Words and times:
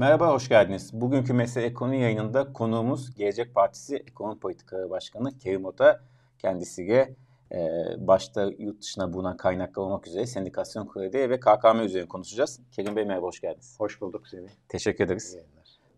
Merhaba, 0.00 0.32
hoş 0.32 0.48
geldiniz. 0.48 0.90
Bugünkü 0.92 1.32
Mesele 1.32 1.66
Ekonomi 1.66 2.00
yayınında 2.00 2.52
konuğumuz 2.52 3.14
Gelecek 3.14 3.54
Partisi 3.54 3.96
Ekonomi 3.96 4.40
Politikaları 4.40 4.90
Başkanı 4.90 5.38
Kerim 5.38 5.64
Ota. 5.64 6.00
Kendisiyle 6.38 7.14
e, 7.52 7.58
başta 7.98 8.50
yurt 8.58 8.82
dışına 8.82 9.12
bulunan 9.12 9.36
kaynaklar 9.36 9.82
olmak 9.82 10.06
üzere 10.06 10.26
sendikasyon 10.26 10.88
kredi 10.88 11.30
ve 11.30 11.40
KKM 11.40 11.80
üzerine 11.80 12.08
konuşacağız. 12.08 12.60
Kerim 12.72 12.96
Bey 12.96 13.04
merhaba, 13.04 13.26
hoş 13.26 13.40
geldiniz. 13.40 13.74
Hoş 13.78 14.00
bulduk 14.00 14.28
Semih. 14.28 14.50
Teşekkür 14.68 15.04
ederiz. 15.04 15.36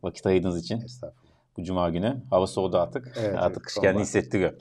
Vakit 0.02 0.26
ayırdığınız 0.26 0.60
için 0.60 0.80
Estağfurullah. 0.80 1.32
bu 1.56 1.62
cuma 1.62 1.90
günü. 1.90 2.22
Hava 2.30 2.46
soğudu 2.46 2.78
artık. 2.78 3.12
Evet, 3.20 3.34
artık 3.38 3.56
evet, 3.56 3.66
kış 3.66 3.74
kendini 3.74 4.02
hissettiriyor. 4.02 4.52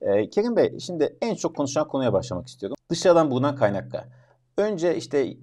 E, 0.00 0.30
Kerim 0.30 0.56
Bey, 0.56 0.78
şimdi 0.78 1.16
en 1.20 1.34
çok 1.34 1.56
konuşulan 1.56 1.88
konuya 1.88 2.12
başlamak 2.12 2.48
istiyorum. 2.48 2.76
Dışarıdan 2.90 3.30
bulunan 3.30 3.56
kaynaklar. 3.56 4.04
Önce 4.56 4.96
işte 4.96 5.36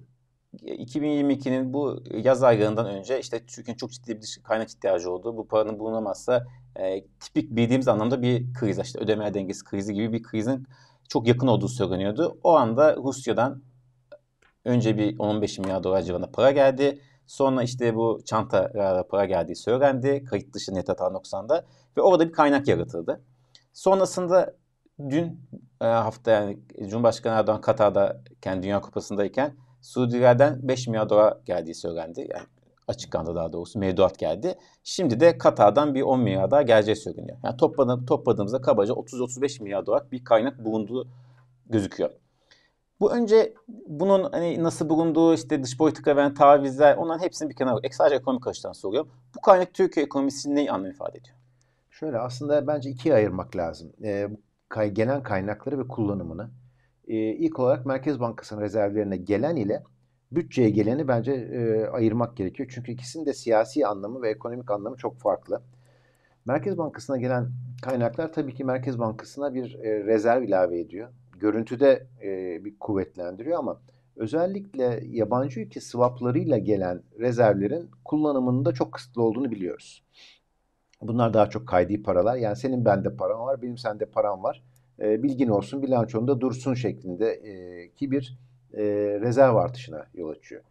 2022'nin 0.56 1.72
bu 1.72 2.02
yaz 2.10 2.42
aylarından 2.42 2.86
önce 2.86 3.20
işte 3.20 3.46
Türkiye'nin 3.46 3.78
çok 3.78 3.90
ciddi 3.90 4.16
bir 4.20 4.40
kaynak 4.42 4.70
ihtiyacı 4.70 5.10
olduğu, 5.10 5.36
bu 5.36 5.48
paranın 5.48 5.78
bulunamazsa 5.78 6.46
e, 6.76 7.04
tipik 7.20 7.50
bildiğimiz 7.50 7.88
anlamda 7.88 8.22
bir 8.22 8.54
kriz, 8.54 8.78
işte 8.78 8.98
ödeme 8.98 9.34
dengesi 9.34 9.64
krizi 9.64 9.94
gibi 9.94 10.12
bir 10.12 10.22
krizin 10.22 10.66
çok 11.08 11.26
yakın 11.28 11.46
olduğu 11.46 11.68
söyleniyordu. 11.68 12.38
O 12.42 12.56
anda 12.56 12.96
Rusya'dan 12.96 13.62
önce 14.64 14.98
bir 14.98 15.18
15 15.18 15.58
milyar 15.58 15.82
dolar 15.84 16.02
civarında 16.02 16.30
para 16.30 16.50
geldi. 16.50 17.00
Sonra 17.26 17.62
işte 17.62 17.94
bu 17.94 18.20
çantalara 18.24 19.06
para 19.06 19.24
geldiği 19.24 19.56
söylendi. 19.56 20.24
Kayıt 20.24 20.54
dışı 20.54 20.74
net 20.74 20.88
hata 20.88 21.10
noksanında. 21.10 21.64
Ve 21.96 22.00
orada 22.00 22.28
bir 22.28 22.32
kaynak 22.32 22.68
yaratıldı. 22.68 23.20
Sonrasında 23.72 24.54
dün 24.98 25.40
e, 25.80 25.86
hafta 25.86 26.30
yani 26.30 26.58
Cumhurbaşkanı 26.80 27.34
Erdoğan 27.34 27.60
Katar'da 27.60 28.22
kendi 28.42 28.62
Dünya 28.62 28.80
Kupası'ndayken 28.80 29.54
Suudilerden 29.80 30.58
5 30.62 30.88
milyar 30.88 31.08
dolar 31.08 31.36
geldiği 31.46 31.74
söylendi. 31.74 32.20
Yani 32.20 32.46
açıklandı 32.88 33.34
daha 33.34 33.52
doğrusu 33.52 33.78
mevduat 33.78 34.18
geldi. 34.18 34.54
Şimdi 34.84 35.20
de 35.20 35.38
Katar'dan 35.38 35.94
bir 35.94 36.02
10 36.02 36.20
milyar 36.20 36.50
daha 36.50 36.62
geleceği 36.62 36.96
söyleniyor. 36.96 37.38
Yani 37.44 37.56
topladım, 37.56 38.06
topladığımızda 38.06 38.60
kabaca 38.60 38.94
30-35 38.94 39.62
milyar 39.62 39.86
dolar 39.86 40.10
bir 40.12 40.24
kaynak 40.24 40.64
bulunduğu 40.64 41.08
gözüküyor. 41.66 42.10
Bu 43.00 43.12
önce 43.12 43.54
bunun 43.86 44.32
hani 44.32 44.62
nasıl 44.62 44.88
bulunduğu 44.88 45.34
işte 45.34 45.62
dış 45.62 45.76
politika 45.76 46.16
veren 46.16 46.34
tavizler 46.34 46.96
onların 46.96 47.24
hepsini 47.24 47.50
bir 47.50 47.54
kenara 47.54 47.76
bırak. 47.76 47.94
Sadece 47.94 48.16
ekonomik 48.16 48.46
açıdan 48.46 48.72
soruyorum. 48.72 49.10
Bu 49.36 49.40
kaynak 49.40 49.74
Türkiye 49.74 50.06
ekonomisinin 50.06 50.56
neyi 50.56 50.70
anlam 50.70 50.90
ifade 50.90 51.18
ediyor? 51.18 51.36
Şöyle 51.90 52.18
aslında 52.18 52.66
bence 52.66 52.90
ikiye 52.90 53.14
ayırmak 53.14 53.56
lazım. 53.56 53.92
Ee, 54.04 54.28
kay, 54.68 54.90
gelen 54.90 55.22
kaynakları 55.22 55.78
ve 55.78 55.88
kullanımını. 55.88 56.50
Ee, 57.08 57.14
ilk 57.16 57.58
olarak 57.58 57.86
Merkez 57.86 58.20
Bankası'nın 58.20 58.60
rezervlerine 58.60 59.16
gelen 59.16 59.56
ile 59.56 59.82
bütçeye 60.32 60.70
geleni 60.70 61.08
bence 61.08 61.32
e, 61.32 61.86
ayırmak 61.86 62.36
gerekiyor. 62.36 62.70
Çünkü 62.74 62.92
ikisinin 62.92 63.26
de 63.26 63.32
siyasi 63.32 63.86
anlamı 63.86 64.22
ve 64.22 64.30
ekonomik 64.30 64.70
anlamı 64.70 64.96
çok 64.96 65.18
farklı. 65.18 65.62
Merkez 66.46 66.78
Bankası'na 66.78 67.16
gelen 67.16 67.48
kaynaklar 67.82 68.32
tabii 68.32 68.54
ki 68.54 68.64
Merkez 68.64 68.98
Bankası'na 68.98 69.54
bir 69.54 69.74
e, 69.74 70.04
rezerv 70.04 70.42
ilave 70.42 70.80
ediyor. 70.80 71.08
Görüntüde 71.38 72.06
e, 72.22 72.64
bir 72.64 72.78
kuvvetlendiriyor 72.78 73.58
ama 73.58 73.80
özellikle 74.16 75.00
yabancı 75.06 75.60
ülke 75.60 75.80
swaplarıyla 75.80 76.58
gelen 76.58 77.02
rezervlerin 77.18 77.90
kullanımının 78.04 78.64
da 78.64 78.72
çok 78.74 78.92
kısıtlı 78.92 79.22
olduğunu 79.22 79.50
biliyoruz. 79.50 80.04
Bunlar 81.02 81.34
daha 81.34 81.50
çok 81.50 81.68
kaydi 81.68 82.02
paralar. 82.02 82.36
Yani 82.36 82.56
senin 82.56 82.84
bende 82.84 83.16
param 83.16 83.40
var, 83.40 83.62
benim 83.62 83.78
sende 83.78 84.06
param 84.06 84.42
var. 84.42 84.62
E, 85.00 85.22
bilgin 85.22 85.48
olsun, 85.48 85.82
bilançonda 85.82 86.40
dursun 86.40 86.74
şeklinde 86.74 87.30
e, 87.30 87.88
ki 87.90 88.10
bir 88.10 88.38
e, 88.74 88.82
rezerv 89.20 89.54
artışına 89.54 90.06
yol 90.14 90.28
açıyor. 90.28 90.62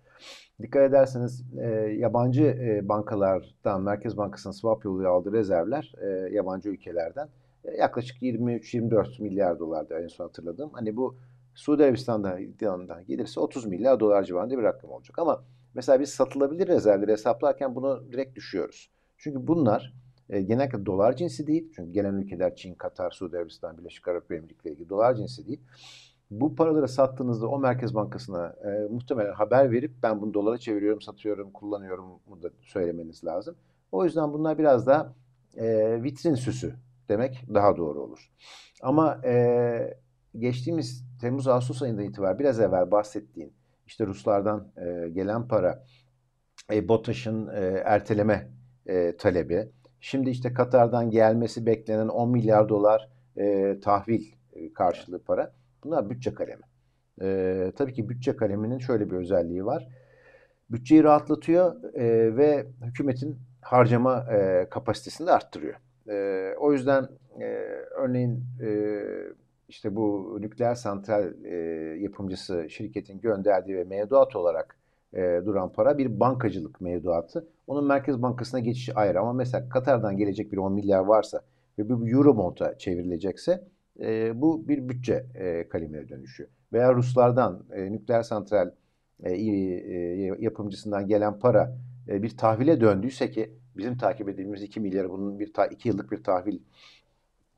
Dikkat 0.62 0.90
ederseniz 0.90 1.44
e, 1.58 1.68
yabancı 2.00 2.44
e, 2.44 2.90
bankalardan, 2.90 3.82
Merkez 3.82 4.18
Bankası'nın 4.18 4.54
swap 4.54 4.86
yoluyla 4.86 5.10
aldığı 5.10 5.34
rezervler 5.34 5.94
e, 6.02 6.36
yabancı 6.36 6.70
ülkelerden 6.70 7.30
e, 7.66 7.72
yaklaşık 7.78 8.22
23-24 8.22 9.22
milyar 9.22 9.60
dolardı 9.60 10.00
en 10.04 10.08
son 10.08 10.26
hatırladığım. 10.26 10.70
Hani 10.74 10.98
bu 10.98 11.16
Suudi 11.56 11.84
Arabistan'dan 11.84 13.06
gelirse 13.08 13.40
30 13.40 13.66
milyar 13.66 14.00
dolar 14.00 14.24
civarında 14.24 14.58
bir 14.58 14.64
rakam 14.64 14.92
olacak. 14.92 15.20
Ama 15.20 15.44
mesela 15.74 16.00
biz 16.00 16.10
satılabilir 16.10 16.68
rezervleri 16.68 17.12
hesaplarken 17.12 17.76
bunu 17.76 18.12
direkt 18.12 18.36
düşüyoruz. 18.36 18.90
Çünkü 19.18 19.48
bunlar 19.48 19.94
e, 20.30 20.42
genellikle 20.42 20.86
dolar 20.86 21.16
cinsi 21.16 21.48
değil. 21.48 21.72
Çünkü 21.76 21.92
gelen 21.92 22.14
ülkeler 22.14 22.56
Çin, 22.56 22.74
Katar, 22.74 23.12
Suudi 23.12 23.38
Arabistan, 23.38 23.78
Birleşik 23.78 24.08
Arap 24.08 24.32
Emirlikleri 24.32 24.78
gibi 24.78 24.90
dolar 24.90 25.16
cinsi 25.16 25.48
değil. 25.48 25.62
Bu 26.32 26.56
paraları 26.56 26.88
sattığınızda 26.88 27.48
o 27.48 27.60
Merkez 27.60 27.96
Bankası'na 27.96 28.48
e, 28.48 28.88
muhtemelen 28.92 29.34
haber 29.34 29.72
verip 29.72 29.92
ben 30.04 30.22
bunu 30.22 30.34
dolara 30.34 30.58
çeviriyorum, 30.58 31.02
satıyorum, 31.02 31.52
kullanıyorum 31.52 32.06
mu 32.06 32.44
da 32.44 32.50
söylemeniz 32.62 33.26
lazım. 33.26 33.56
O 33.92 34.06
yüzden 34.06 34.34
bunlar 34.34 34.58
biraz 34.58 34.88
daha 34.88 35.14
e, 35.58 35.98
vitrin 36.04 36.36
süsü 36.36 36.76
demek 37.10 37.46
daha 37.54 37.78
doğru 37.78 38.02
olur. 38.02 38.32
Ama 38.82 39.22
e, 39.26 39.98
geçtiğimiz 40.38 41.06
Temmuz-Ağustos 41.22 41.82
ayından 41.82 42.04
itibaren 42.04 42.40
biraz 42.40 42.60
evvel 42.60 42.92
bahsettiğin 42.92 43.54
işte 43.88 44.06
Ruslardan 44.06 44.68
e, 44.78 45.10
gelen 45.10 45.48
para, 45.48 45.84
e, 46.72 46.88
BOTAŞ'ın 46.88 47.48
e, 47.48 47.82
erteleme 47.86 48.52
e, 48.86 49.18
talebi, 49.18 49.72
şimdi 50.02 50.30
işte 50.30 50.54
Katar'dan 50.54 51.10
gelmesi 51.10 51.66
beklenen 51.66 52.08
10 52.08 52.30
milyar 52.30 52.70
dolar 52.70 53.10
e, 53.38 53.78
tahvil 53.80 54.26
e, 54.54 54.74
karşılığı 54.74 55.20
para. 55.20 55.54
Bunlar 55.84 56.10
bütçe 56.10 56.34
kalemi. 56.34 56.64
E, 57.22 57.72
tabii 57.76 57.94
ki 57.94 58.10
bütçe 58.10 58.36
kaleminin 58.36 58.80
şöyle 58.80 59.12
bir 59.12 59.16
özelliği 59.16 59.66
var. 59.66 59.88
Bütçeyi 60.72 61.04
rahatlatıyor 61.04 61.94
e, 61.94 62.38
ve 62.38 62.66
hükümetin 62.82 63.40
harcama 63.62 64.26
e, 64.32 64.68
kapasitesini 64.70 65.28
de 65.28 65.32
arttırıyor. 65.32 65.76
E, 66.10 66.56
o 66.58 66.74
yüzden 66.74 67.08
e, 67.40 67.46
örneğin 67.98 68.44
e, 68.62 69.02
işte 69.70 69.96
bu 69.96 70.38
nükleer 70.42 70.76
santral 70.76 71.46
e, 71.46 71.56
yapımcısı 72.00 72.70
şirketin 72.70 73.22
gönderdiği 73.22 73.78
ve 73.78 73.84
mevduat 73.84 74.36
olarak 74.36 74.78
e, 75.14 75.42
duran 75.46 75.72
para 75.72 75.98
bir 75.98 76.20
bankacılık 76.20 76.82
mevduatı. 76.82 77.48
Onun 77.68 77.88
Merkez 77.88 78.22
Bankası'na 78.22 78.60
geçişi 78.60 78.94
ayrı 78.94 79.20
ama 79.20 79.34
mesela 79.34 79.70
Katar'dan 79.70 80.18
gelecek 80.18 80.52
bir 80.52 80.58
10 80.58 80.74
milyar 80.74 81.00
varsa 81.00 81.42
ve 81.80 81.90
bu 81.90 82.08
euro 82.08 82.34
monta 82.34 82.78
çevrilecekse 82.78 83.68
e, 84.00 84.42
bu 84.42 84.68
bir 84.68 84.90
bütçe 84.90 85.26
e, 85.36 85.70
kalemine 85.70 86.10
dönüşüyor. 86.10 86.50
Veya 86.74 86.94
Ruslardan 86.94 87.64
e, 87.74 87.92
nükleer 87.92 88.24
santral 88.24 88.72
e, 89.24 89.34
e, 89.34 90.36
yapımcısından 90.40 91.08
gelen 91.08 91.40
para 91.40 91.78
e, 92.08 92.24
bir 92.24 92.38
tahvile 92.38 92.82
döndüyse 92.82 93.32
ki 93.32 93.52
bizim 93.78 93.98
takip 93.98 94.30
edildiğimiz 94.30 94.62
2 94.62 94.80
milyarı 94.80 95.10
bunun 95.10 95.40
bir 95.40 95.52
2 95.72 95.90
yıllık 95.90 96.12
bir 96.12 96.24
tahvil 96.24 96.60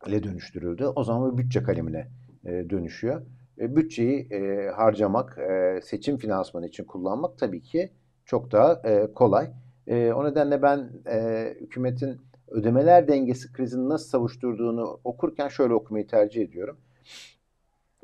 ile 0.07 0.23
dönüştürüldü. 0.23 0.85
O 0.85 1.03
zaman 1.03 1.31
bu 1.31 1.37
bütçe 1.37 1.63
kalemine 1.63 2.07
e, 2.45 2.69
dönüşüyor. 2.69 3.21
E, 3.59 3.75
bütçeyi 3.75 4.27
e, 4.31 4.69
harcamak, 4.69 5.37
e, 5.37 5.79
seçim 5.81 6.17
finansmanı 6.17 6.67
için 6.67 6.83
kullanmak 6.83 7.37
tabii 7.37 7.61
ki 7.61 7.91
çok 8.25 8.51
daha 8.51 8.81
e, 8.85 9.13
kolay. 9.13 9.49
E, 9.87 10.13
o 10.13 10.25
nedenle 10.25 10.61
ben 10.61 10.89
e, 11.07 11.47
hükümetin 11.61 12.21
ödemeler 12.47 13.07
dengesi 13.07 13.53
krizini 13.53 13.89
nasıl 13.89 14.09
savuşturduğunu 14.09 14.99
okurken 15.03 15.47
şöyle 15.47 15.73
okumayı 15.73 16.07
tercih 16.07 16.41
ediyorum. 16.41 16.77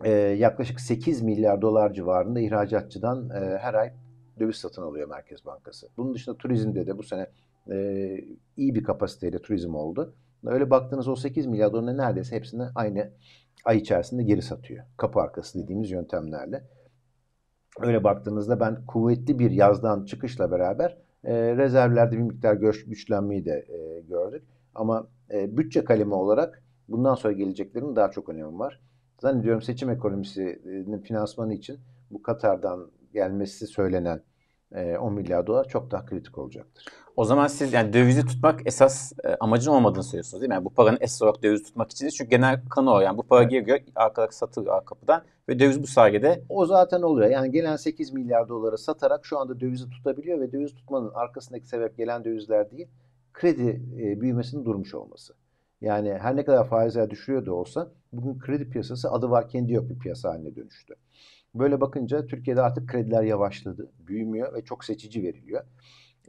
E, 0.04 0.10
yaklaşık 0.12 0.80
8 0.80 1.22
milyar 1.22 1.62
dolar 1.62 1.94
civarında 1.94 2.40
ihracatçıdan 2.40 3.30
e, 3.30 3.58
her 3.58 3.74
ay 3.74 3.94
döviz 4.40 4.56
satın 4.56 4.82
alıyor 4.82 5.10
Merkez 5.10 5.46
Bankası. 5.46 5.88
Bunun 5.98 6.14
dışında 6.14 6.38
turizmde 6.38 6.88
de 6.88 6.98
bu 6.98 7.04
sene 7.04 7.28
e, 7.72 7.76
iyi 8.58 8.76
bir 8.76 8.84
kapasiteyle 8.84 9.40
turizm 9.40 9.76
oldu. 9.76 10.14
Öyle 10.46 10.70
baktığınız 10.70 11.08
o 11.08 11.16
8 11.16 11.46
milyar 11.46 11.74
doların 11.74 11.98
neredeyse 11.98 12.36
hepsini 12.36 12.64
aynı 12.76 13.12
ay 13.66 13.78
içerisinde 13.78 14.24
geri 14.24 14.42
satıyor. 14.42 14.86
Kapı 14.98 15.20
arkası 15.20 15.64
dediğimiz 15.64 15.92
yöntemlerle. 15.92 16.64
Öyle 17.80 18.04
baktığınızda 18.04 18.60
ben 18.60 18.86
kuvvetli 18.86 19.40
bir 19.40 19.52
yazdan 19.52 20.06
çıkışla 20.06 20.52
beraber 20.52 20.98
e, 21.24 21.58
rezervlerde 21.58 22.18
bir 22.18 22.22
miktar 22.22 22.54
güç, 22.54 22.86
güçlenmeyi 22.86 23.46
de 23.46 23.66
e, 23.70 24.02
gördük. 24.02 24.44
Ama 24.76 25.08
e, 25.32 25.58
bütçe 25.58 25.84
kalemi 25.84 26.14
olarak 26.14 26.64
bundan 26.88 27.16
sonra 27.16 27.34
geleceklerin 27.34 27.96
daha 27.96 28.12
çok 28.12 28.30
önemi 28.30 28.60
var. 28.60 28.82
Zannediyorum 29.22 29.62
seçim 29.62 29.90
ekonomisinin 29.90 31.00
finansmanı 31.00 31.54
için 31.54 31.80
bu 32.12 32.22
Katar'dan 32.22 32.92
gelmesi 33.14 33.68
söylenen 33.68 34.22
10 34.98 35.14
milyar 35.14 35.48
dolar 35.48 35.68
çok 35.68 35.92
daha 35.92 36.06
kritik 36.06 36.38
olacaktır. 36.38 36.86
O 37.16 37.26
zaman 37.26 37.48
siz 37.48 37.74
yani 37.74 37.94
dövizi 37.94 38.26
tutmak 38.26 38.62
esas 38.66 39.12
e, 39.24 39.36
amacın 39.40 39.72
olmadığını 39.72 40.04
söylüyorsunuz 40.04 40.42
değil 40.42 40.50
mi? 40.50 40.54
Yani 40.54 40.66
bu 40.66 40.70
paranın 40.70 40.98
esas 41.02 41.22
olarak 41.22 41.44
döviz 41.44 41.64
tutmak 41.64 41.92
için 41.92 42.06
değil. 42.06 42.16
Çünkü 42.18 42.30
genel 42.30 42.62
kanı 42.70 42.92
o. 42.92 43.00
Yani 43.00 43.18
bu 43.18 43.24
para 43.24 43.44
geliyor 43.44 43.80
arkadan 43.96 44.28
satılıyor 44.30 44.76
arka 44.76 44.86
kapıdan 44.86 45.24
ve 45.50 45.60
döviz 45.60 45.84
bu 45.84 45.88
sayede. 45.88 46.44
O 46.50 46.66
zaten 46.66 47.02
oluyor. 47.02 47.30
Yani 47.30 47.52
gelen 47.52 47.76
8 47.76 48.14
milyar 48.14 48.50
doları 48.50 48.78
satarak 48.78 49.26
şu 49.26 49.40
anda 49.40 49.60
dövizi 49.60 49.90
tutabiliyor 49.90 50.40
ve 50.40 50.52
döviz 50.52 50.76
tutmanın 50.76 51.12
arkasındaki 51.14 51.68
sebep 51.68 51.98
gelen 51.98 52.24
dövizler 52.24 52.72
değil, 52.72 52.88
kredi 53.34 53.82
e, 54.00 54.22
büyümesinin 54.22 54.66
durmuş 54.66 54.94
olması. 54.96 55.34
Yani 55.82 56.14
her 56.14 56.36
ne 56.36 56.46
kadar 56.46 56.68
faizler 56.68 57.10
düşürüyor 57.10 57.46
da 57.46 57.54
olsa 57.54 57.92
bugün 58.14 58.40
kredi 58.40 58.70
piyasası 58.70 59.12
adı 59.12 59.30
var 59.30 59.50
kendi 59.50 59.74
yok 59.74 59.90
bir 59.90 60.00
piyasa 60.00 60.30
haline 60.30 60.56
dönüştü. 60.56 60.96
Böyle 61.56 61.82
bakınca 61.82 62.26
Türkiye'de 62.26 62.62
artık 62.62 62.90
krediler 62.90 63.24
yavaşladı, 63.24 63.92
büyümüyor 64.00 64.54
ve 64.54 64.64
çok 64.64 64.86
seçici 64.86 65.24
veriliyor. 65.24 65.64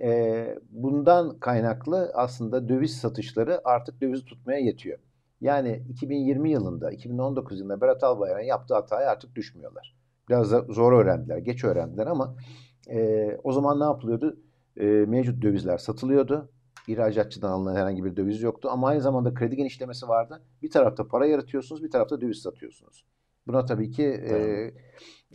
E, 0.01 0.59
bundan 0.71 1.39
kaynaklı 1.39 2.11
aslında 2.15 2.69
döviz 2.69 2.97
satışları 2.97 3.61
artık 3.65 4.01
döviz 4.01 4.25
tutmaya 4.25 4.59
yetiyor. 4.59 4.99
Yani 5.41 5.83
2020 5.89 6.51
yılında, 6.51 6.91
2019 6.91 7.61
yılında 7.61 7.81
Berat 7.81 8.05
Albayrak'ın 8.05 8.45
yaptığı 8.45 8.75
hataya 8.75 9.11
artık 9.11 9.35
düşmüyorlar. 9.35 9.97
Biraz 10.29 10.53
da 10.53 10.61
zor 10.61 10.93
öğrendiler, 10.93 11.39
geç 11.39 11.65
öğrendiler 11.65 12.07
ama 12.07 12.37
e, 12.91 13.29
o 13.45 13.53
zaman 13.53 13.81
ne 13.81 13.85
yapılıyordu? 13.85 14.37
E, 14.77 14.85
mevcut 14.87 15.43
dövizler 15.43 15.79
satılıyordu. 15.79 16.51
İhracatçıdan 16.89 17.51
alınan 17.51 17.77
herhangi 17.77 18.05
bir 18.05 18.17
döviz 18.17 18.43
yoktu 18.43 18.69
ama 18.73 18.89
aynı 18.89 19.01
zamanda 19.01 19.35
kredi 19.35 19.57
genişlemesi 19.57 20.09
vardı. 20.09 20.43
Bir 20.63 20.71
tarafta 20.71 21.09
para 21.09 21.27
yaratıyorsunuz, 21.27 21.83
bir 21.83 21.91
tarafta 21.91 22.21
döviz 22.21 22.39
satıyorsunuz. 22.39 23.05
Buna 23.47 23.65
tabii 23.65 23.91
ki 23.91 24.05
e, 24.05 24.35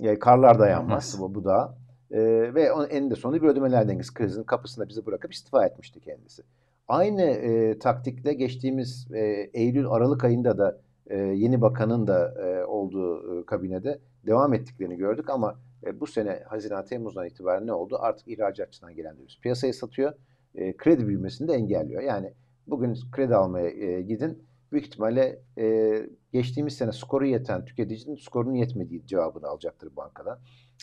e, 0.02 0.20
karlar 0.20 0.60
dayanmaz 0.60 1.18
bu, 1.20 1.36
bu 1.36 1.46
da. 1.46 1.78
E, 2.12 2.20
ve 2.56 2.72
onun 2.72 2.90
eninde 2.90 3.16
sonunda 3.16 3.42
bir 3.42 3.48
ödemeler 3.48 3.88
dengesi 3.88 4.14
krizinin 4.14 4.44
kapısında 4.44 4.90
bizi 4.90 5.06
bırakıp 5.06 5.34
istifa 5.34 5.66
etmişti 5.66 6.00
kendisi. 6.00 6.44
Aynı 6.88 7.22
e, 7.22 7.80
taktikle 7.80 8.34
geçtiğimiz 8.34 9.08
e, 9.14 9.20
Eylül-Aralık 9.54 10.24
ayında 10.24 10.58
da 10.58 10.82
e, 11.08 11.18
yeni 11.18 11.62
bakanın 11.62 12.08
da 12.08 12.34
e, 12.46 12.66
olduğu 12.66 13.42
e, 13.42 13.46
kabinede 13.46 14.00
devam 14.26 14.54
ettiklerini 14.54 14.98
gördük 14.98 15.30
ama 15.30 15.60
e, 15.86 16.00
bu 16.00 16.08
sene 16.08 16.44
Haziran-Temmuz'dan 16.50 17.28
itibaren 17.28 17.68
ne 17.68 17.74
oldu? 17.74 17.98
Artık 18.02 18.28
ihracatçıdan 18.28 18.96
gelen 18.96 19.18
döviz 19.18 19.40
piyasaya 19.42 19.74
satıyor. 19.74 20.14
E, 20.56 20.78
kredi 20.78 21.08
büyümesini 21.08 21.48
de 21.48 21.54
engelliyor. 21.54 22.02
Yani 22.02 22.34
bugün 22.68 22.98
kredi 23.12 23.36
almaya 23.36 23.70
e, 23.70 24.02
gidin 24.02 24.44
büyük 24.72 24.86
ihtimalle 24.86 25.42
e, 25.58 25.96
geçtiğimiz 26.34 26.74
sene 26.74 26.92
skoru 26.92 27.26
yeten 27.26 27.66
tüketicinin 27.66 28.16
skorunun 28.16 28.54
yetmediği 28.54 29.06
cevabını 29.08 29.48
alacaktır 29.48 29.96
bankadan. 29.96 30.40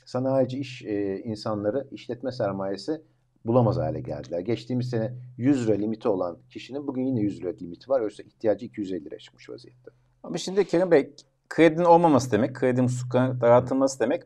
Sanayici 0.07 0.59
iş 0.59 0.83
e, 0.85 1.21
insanları 1.25 1.89
işletme 1.91 2.33
sermayesi 2.33 3.03
bulamaz 3.45 3.77
hale 3.77 4.01
geldiler. 4.01 4.41
Geçtiğimiz 4.41 4.91
sene 4.91 5.15
100 5.37 5.69
lira 5.69 5.77
limiti 5.77 6.09
olan 6.09 6.39
kişinin 6.51 6.87
bugün 6.87 7.03
yine 7.03 7.21
100 7.21 7.41
lira 7.41 7.53
limiti 7.61 7.91
var. 7.91 8.01
Oysa 8.01 8.23
ihtiyacı 8.23 8.67
250 8.67 9.05
lira 9.05 9.19
çıkmış 9.19 9.51
vaziyette. 9.51 9.91
Ama 10.23 10.39
şimdi 10.39 10.65
Kerim 10.65 10.91
Bey 10.91 11.15
kredinin 11.49 11.85
olmaması 11.85 12.31
demek, 12.31 12.55
kredi 12.55 12.83
musluklarının 12.83 13.41
daraltılması 13.41 14.01
demek, 14.01 14.23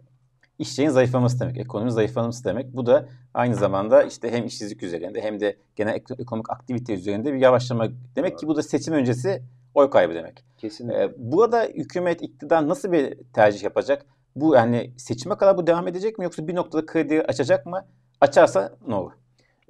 işçinin 0.63 0.89
zayıflaması 0.89 1.41
demek, 1.41 1.59
ekonominin 1.59 1.91
zayıflaması 1.91 2.45
demek. 2.45 2.77
Bu 2.77 2.87
da 2.87 3.09
aynı 3.35 3.55
zamanda 3.55 4.03
işte 4.03 4.31
hem 4.31 4.47
işsizlik 4.47 4.83
üzerinde 4.83 5.21
hem 5.21 5.41
de 5.41 5.57
genel 5.77 5.95
ekonomik 6.19 6.51
aktivite 6.51 6.95
üzerinde 6.95 7.33
bir 7.33 7.39
yavaşlama. 7.39 7.89
Demek 8.17 8.39
ki 8.39 8.47
bu 8.47 8.57
da 8.57 8.63
seçim 8.63 8.95
öncesi 8.95 9.43
oy 9.75 9.91
kaybı 9.91 10.15
demek. 10.15 10.45
Kesinlikle. 10.59 11.03
Ee, 11.03 11.15
burada 11.17 11.63
hükümet, 11.63 12.23
iktidar 12.23 12.69
nasıl 12.69 12.93
bir 12.93 13.19
tercih 13.33 13.63
yapacak? 13.63 14.07
Bu 14.37 14.55
yani 14.55 14.91
seçime 14.97 15.37
kadar 15.37 15.57
bu 15.57 15.67
devam 15.67 15.89
edecek 15.89 16.19
mi 16.19 16.25
yoksa 16.25 16.49
bir 16.49 16.55
noktada 16.55 16.87
kredi 16.87 17.23
açacak 17.23 17.67
mı? 17.67 17.87
Açarsa 18.21 18.77
ne 18.89 18.95
olur? 18.95 19.13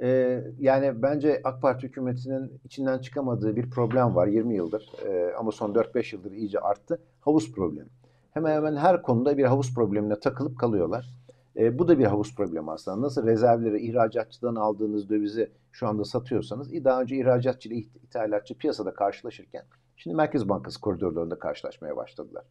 Ee, 0.03 0.41
yani 0.59 1.03
bence 1.03 1.41
AK 1.45 1.63
Parti 1.63 1.87
hükümetinin 1.87 2.61
içinden 2.65 2.99
çıkamadığı 2.99 3.57
bir 3.57 3.71
problem 3.71 4.17
var 4.17 4.27
20 4.27 4.55
yıldır 4.55 4.93
ee, 5.07 5.33
ama 5.39 5.53
son 5.53 5.75
4-5 5.75 6.17
yıldır 6.17 6.33
iyice 6.33 6.59
arttı. 6.59 6.99
Havuz 7.21 7.53
problemi. 7.53 7.89
Hemen 8.33 8.55
hemen 8.55 8.77
her 8.77 9.03
konuda 9.03 9.39
bir 9.39 9.45
havuz 9.45 9.75
problemine 9.75 10.21
takılıp 10.21 10.59
kalıyorlar. 10.59 11.11
Ee, 11.57 11.79
bu 11.79 11.89
da 11.89 11.99
bir 11.99 12.05
havuz 12.05 12.35
problemi 12.35 12.71
aslında. 12.71 13.01
Nasıl 13.01 13.27
rezervleri 13.27 13.81
ihracatçıdan 13.81 14.55
aldığınız 14.55 15.09
dövizi 15.09 15.51
şu 15.73 15.89
anda 15.89 16.05
satıyorsanız 16.05 16.85
daha 16.85 17.03
önce 17.03 17.17
ihracatçı 17.17 17.69
ile 17.69 17.77
ithalatçı 17.77 18.55
piyasada 18.55 18.95
karşılaşırken 18.95 19.65
şimdi 19.97 20.17
Merkez 20.17 20.49
Bankası 20.49 20.81
koridorlarında 20.81 21.39
karşılaşmaya 21.39 21.97
başladılar. 21.97 22.45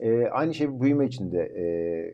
Ee, 0.00 0.26
aynı 0.26 0.54
şey 0.54 0.80
büyüme 0.80 1.06
içinde, 1.06 1.38
e, 1.38 1.64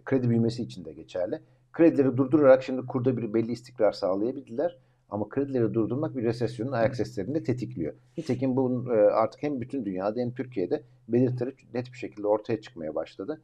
kredi 0.04 0.28
büyümesi 0.28 0.62
için 0.62 0.84
de 0.84 0.92
geçerli. 0.92 1.40
Kredileri 1.72 2.16
durdurarak 2.16 2.62
şimdi 2.62 2.86
kurda 2.86 3.16
bir 3.16 3.34
belli 3.34 3.52
istikrar 3.52 3.92
sağlayabildiler. 3.92 4.78
Ama 5.10 5.28
kredileri 5.28 5.74
durdurmak 5.74 6.16
bir 6.16 6.22
resesyonun 6.22 6.72
ayak 6.72 6.96
seslerini 6.96 7.34
de 7.34 7.42
tetikliyor. 7.42 7.94
Nitekim 8.18 8.56
bu 8.56 8.94
e, 8.94 8.96
artık 8.96 9.42
hem 9.42 9.60
bütün 9.60 9.84
dünyada 9.84 10.20
hem 10.20 10.34
Türkiye'de 10.34 10.82
belirtileri 11.08 11.54
net 11.74 11.92
bir 11.92 11.98
şekilde 11.98 12.26
ortaya 12.26 12.60
çıkmaya 12.60 12.94
başladı. 12.94 13.40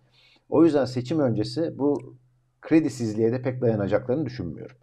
O 0.50 0.64
yüzden 0.64 0.84
seçim 0.84 1.20
öncesi 1.20 1.78
bu 1.78 2.14
kredisizliğe 2.60 3.32
de 3.32 3.42
pek 3.42 3.60
dayanacaklarını 3.60 4.26
düşünmüyorum. 4.26 4.76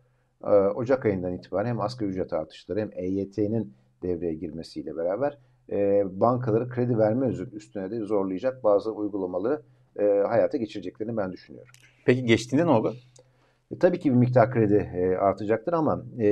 E, 0.43 0.49
Ocak 0.49 1.05
ayından 1.05 1.33
itibaren 1.33 1.69
hem 1.69 1.81
asgari 1.81 2.09
ücret 2.09 2.33
artışları 2.33 2.79
hem 2.79 2.89
EYT'nin 2.93 3.73
devreye 4.03 4.33
girmesiyle 4.33 4.97
beraber 4.97 5.37
e, 5.71 6.03
bankaları 6.19 6.69
kredi 6.69 6.97
verme 6.97 7.27
üstüne 7.53 7.91
de 7.91 7.99
zorlayacak 7.99 8.63
bazı 8.63 8.91
uygulamaları 8.91 9.61
hayata 10.27 10.57
geçireceklerini 10.57 11.17
ben 11.17 11.33
düşünüyorum. 11.33 11.71
Peki 12.05 12.25
geçtiğinde 12.25 12.65
ne 12.65 12.69
olur? 12.69 12.95
E, 13.71 13.79
tabii 13.79 13.99
ki 13.99 14.11
bir 14.11 14.15
miktar 14.17 14.51
kredi 14.51 14.91
e, 14.95 15.15
artacaktır 15.15 15.73
ama 15.73 16.03
e, 16.19 16.27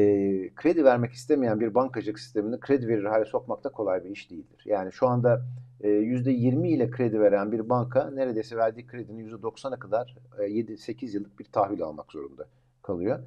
kredi 0.56 0.84
vermek 0.84 1.12
istemeyen 1.12 1.60
bir 1.60 1.76
bankacılık 1.76 2.20
sistemini 2.20 2.60
kredi 2.60 2.88
verir 2.88 3.04
hale 3.04 3.26
sokmak 3.26 3.64
da 3.64 3.70
kolay 3.70 4.04
bir 4.04 4.10
iş 4.10 4.32
değildir. 4.32 4.64
Yani 4.66 4.92
şu 4.92 5.08
anda 5.08 5.42
e, 5.82 5.88
%20 5.90 6.68
ile 6.68 6.90
kredi 6.90 7.20
veren 7.20 7.52
bir 7.52 7.70
banka 7.70 8.12
neredeyse 8.12 8.58
verdiği 8.58 8.88
kredinin 8.88 9.28
%90'a 9.28 9.80
kadar 9.80 10.16
e, 10.40 10.42
7-8 10.42 11.16
yıllık 11.16 11.40
bir 11.40 11.46
tahvil 11.46 11.84
almak 11.84 12.12
zorunda 12.12 12.46
kalıyor. 12.82 13.20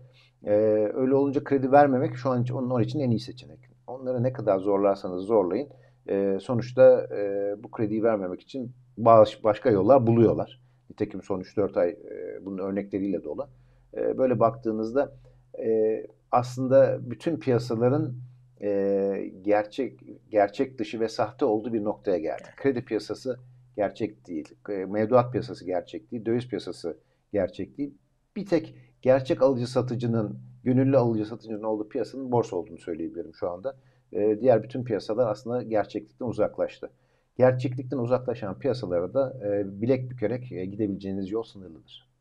E, 0.44 0.52
öyle 0.94 1.14
olunca 1.14 1.44
kredi 1.44 1.72
vermemek 1.72 2.16
şu 2.16 2.30
an 2.30 2.44
onun, 2.52 2.70
onun 2.70 2.82
için 2.82 3.00
en 3.00 3.10
iyi 3.10 3.20
seçenek. 3.20 3.58
Onları 3.86 4.22
ne 4.22 4.32
kadar 4.32 4.58
zorlarsanız 4.58 5.22
zorlayın. 5.22 5.68
E, 6.08 6.38
sonuçta 6.40 7.06
e, 7.16 7.54
bu 7.62 7.70
krediyi 7.70 8.02
vermemek 8.02 8.40
için 8.40 8.72
baş, 8.98 9.44
başka 9.44 9.70
yollar 9.70 10.06
buluyorlar. 10.06 10.60
Nitekim 10.90 11.22
son 11.22 11.40
3-4 11.40 11.80
ay 11.80 11.90
e, 11.90 12.44
bunun 12.44 12.58
örnekleriyle 12.58 13.24
dolu. 13.24 13.48
E, 13.96 14.18
böyle 14.18 14.40
baktığınızda 14.40 15.12
e, 15.58 16.06
aslında 16.30 16.98
bütün 17.10 17.36
piyasaların 17.36 18.14
e, 18.62 19.32
gerçek 19.42 20.00
gerçek 20.30 20.78
dışı 20.78 21.00
ve 21.00 21.08
sahte 21.08 21.44
olduğu 21.44 21.72
bir 21.72 21.84
noktaya 21.84 22.18
geldi. 22.18 22.48
Kredi 22.56 22.84
piyasası 22.84 23.38
gerçek 23.76 24.26
değil. 24.26 24.54
Mevduat 24.68 25.32
piyasası 25.32 25.64
gerçek 25.64 26.12
değil. 26.12 26.24
Döviz 26.24 26.48
piyasası 26.48 26.98
gerçek 27.32 27.78
değil. 27.78 27.94
Bir 28.36 28.46
tek 28.46 28.74
gerçek 29.02 29.42
alıcı 29.42 29.66
satıcının, 29.66 30.38
gönüllü 30.64 30.96
alıcı 30.96 31.26
satıcının 31.26 31.62
olduğu 31.62 31.88
piyasanın 31.88 32.32
borsa 32.32 32.56
olduğunu 32.56 32.78
söyleyebilirim 32.78 33.34
şu 33.34 33.50
anda. 33.50 33.76
Diğer 34.12 34.62
bütün 34.62 34.84
piyasalar 34.84 35.30
aslında 35.30 35.62
gerçeklikten 35.62 36.26
uzaklaştı. 36.26 36.90
Gerçeklikten 37.36 37.98
uzaklaşan 37.98 38.58
piyasalara 38.58 39.14
da 39.14 39.40
bilek 39.64 40.10
bükerek 40.10 40.48
gidebileceğiniz 40.48 41.30
yol 41.30 41.42
sınırlıdır. 41.42 42.11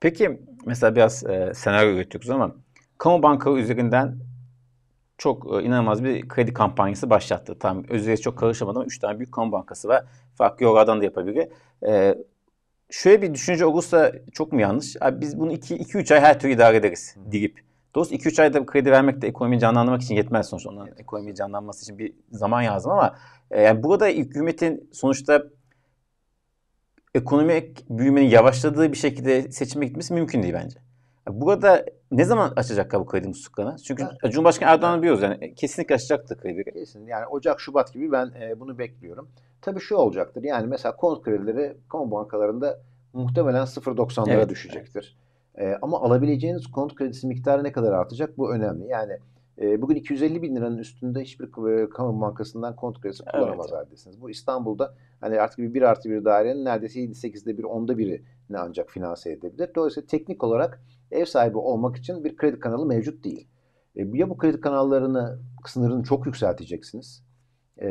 Peki 0.00 0.40
mesela 0.66 0.96
biraz 0.96 1.26
e, 1.26 1.52
senaryo 1.54 1.90
üretiyoruz 1.90 2.30
ama 2.30 2.54
kamu 2.98 3.22
bankaları 3.22 3.60
üzerinden 3.60 4.18
çok 5.18 5.60
e, 5.60 5.62
inanılmaz 5.62 6.04
bir 6.04 6.28
kredi 6.28 6.52
kampanyası 6.52 7.10
başlattı. 7.10 7.58
Tam 7.58 7.84
özleri 7.88 8.20
çok 8.20 8.38
karışamadım 8.38 8.80
ama 8.80 8.86
3 8.86 8.98
tane 8.98 9.18
büyük 9.18 9.32
kamu 9.32 9.52
bankası 9.52 9.88
var. 9.88 10.04
Farklı 10.34 10.64
yollardan 10.64 11.00
da 11.00 11.04
yapabilir. 11.04 11.48
E, 11.86 12.14
şöyle 12.90 13.22
bir 13.22 13.34
düşünce 13.34 13.66
olursa 13.66 14.12
çok 14.32 14.52
mu 14.52 14.60
yanlış? 14.60 14.96
Abi 15.00 15.20
biz 15.20 15.38
bunu 15.38 15.52
2-3 15.52 16.14
ay 16.14 16.20
her 16.20 16.40
türlü 16.40 16.52
idare 16.52 16.76
ederiz 16.76 17.16
deyip. 17.16 17.60
Dolayısıyla 17.94 18.30
2-3 18.30 18.42
ayda 18.42 18.66
kredi 18.66 18.90
vermek 18.90 19.22
de 19.22 19.28
ekonomiyi 19.28 19.60
canlandırmak 19.60 20.02
için 20.02 20.14
yetmez 20.14 20.48
sonuçta. 20.48 20.70
Onların 20.70 20.98
ekonomiyi 20.98 21.34
canlanması 21.34 21.82
için 21.82 21.98
bir 21.98 22.12
zaman 22.32 22.64
lazım 22.64 22.92
ama 22.92 23.16
e, 23.50 23.62
yani 23.62 23.82
burada 23.82 24.06
hükümetin 24.06 24.90
sonuçta 24.92 25.42
ekonomik 27.14 27.90
büyümenin 27.90 28.28
yavaşladığı 28.28 28.92
bir 28.92 28.96
şekilde 28.96 29.52
seçime 29.52 29.86
gitmesi 29.86 30.14
mümkün 30.14 30.42
değil 30.42 30.54
bence. 30.54 30.78
Burada 31.28 31.84
ne 32.10 32.24
zaman 32.24 32.52
açacak 32.56 32.94
bu 32.94 33.06
kredi 33.06 33.28
musluklarını? 33.28 33.76
Çünkü 33.78 34.02
evet. 34.22 34.32
Cumhurbaşkanı 34.32 34.70
Erdoğan'ı 34.70 35.02
biliyoruz 35.02 35.22
yani 35.22 35.54
kesinlikle 35.54 35.94
açacaktır 35.94 36.38
kredi. 36.38 36.64
Kesin 36.64 37.06
yani 37.06 37.26
Ocak, 37.26 37.60
Şubat 37.60 37.92
gibi 37.92 38.12
ben 38.12 38.32
e, 38.40 38.60
bunu 38.60 38.78
bekliyorum. 38.78 39.28
Tabii 39.62 39.80
şu 39.80 39.96
olacaktır 39.96 40.42
yani 40.42 40.66
mesela 40.66 40.96
konut 40.96 41.24
kredileri 41.24 41.76
kamu 41.88 42.10
bankalarında 42.10 42.80
muhtemelen 43.12 43.64
0.90'lara 43.64 44.30
evet, 44.30 44.48
düşecektir. 44.48 45.16
Evet. 45.54 45.76
E, 45.76 45.78
ama 45.82 46.00
alabileceğiniz 46.00 46.66
konut 46.66 46.94
kredisi 46.94 47.26
miktarı 47.26 47.64
ne 47.64 47.72
kadar 47.72 47.92
artacak 47.92 48.38
bu 48.38 48.54
önemli. 48.54 48.86
Yani 48.86 49.18
e, 49.60 49.82
bugün 49.82 49.96
250 49.96 50.42
bin 50.42 50.56
liranın 50.56 50.78
üstünde 50.78 51.20
hiçbir 51.20 51.46
e, 51.70 51.88
kamu 51.88 52.20
bankasından 52.20 52.76
konut 52.76 53.00
kredisi 53.00 53.24
kullanamaz 53.24 53.66
evet. 53.72 53.86
haldesiniz. 53.86 54.20
Bu 54.20 54.30
İstanbul'da 54.30 54.94
hani 55.20 55.40
artık 55.40 55.58
bir 55.58 55.74
1 55.74 55.82
artı 55.82 56.10
bir 56.10 56.24
dairenin 56.24 56.64
neredeyse 56.64 57.00
7-8'de 57.00 57.58
bir 57.58 57.64
onda 57.64 57.98
biri 57.98 58.22
ne 58.50 58.58
ancak 58.58 58.90
finanse 58.90 59.32
edebilir. 59.32 59.70
Dolayısıyla 59.74 60.06
teknik 60.06 60.44
olarak 60.44 60.82
ev 61.10 61.24
sahibi 61.24 61.58
olmak 61.58 61.96
için 61.96 62.24
bir 62.24 62.36
kredi 62.36 62.60
kanalı 62.60 62.86
mevcut 62.86 63.24
değil. 63.24 63.48
E, 63.96 64.06
ya 64.12 64.30
bu 64.30 64.38
kredi 64.38 64.60
kanallarını 64.60 65.38
sınırını 65.66 66.02
çok 66.02 66.26
yükselteceksiniz 66.26 67.24
e, 67.82 67.88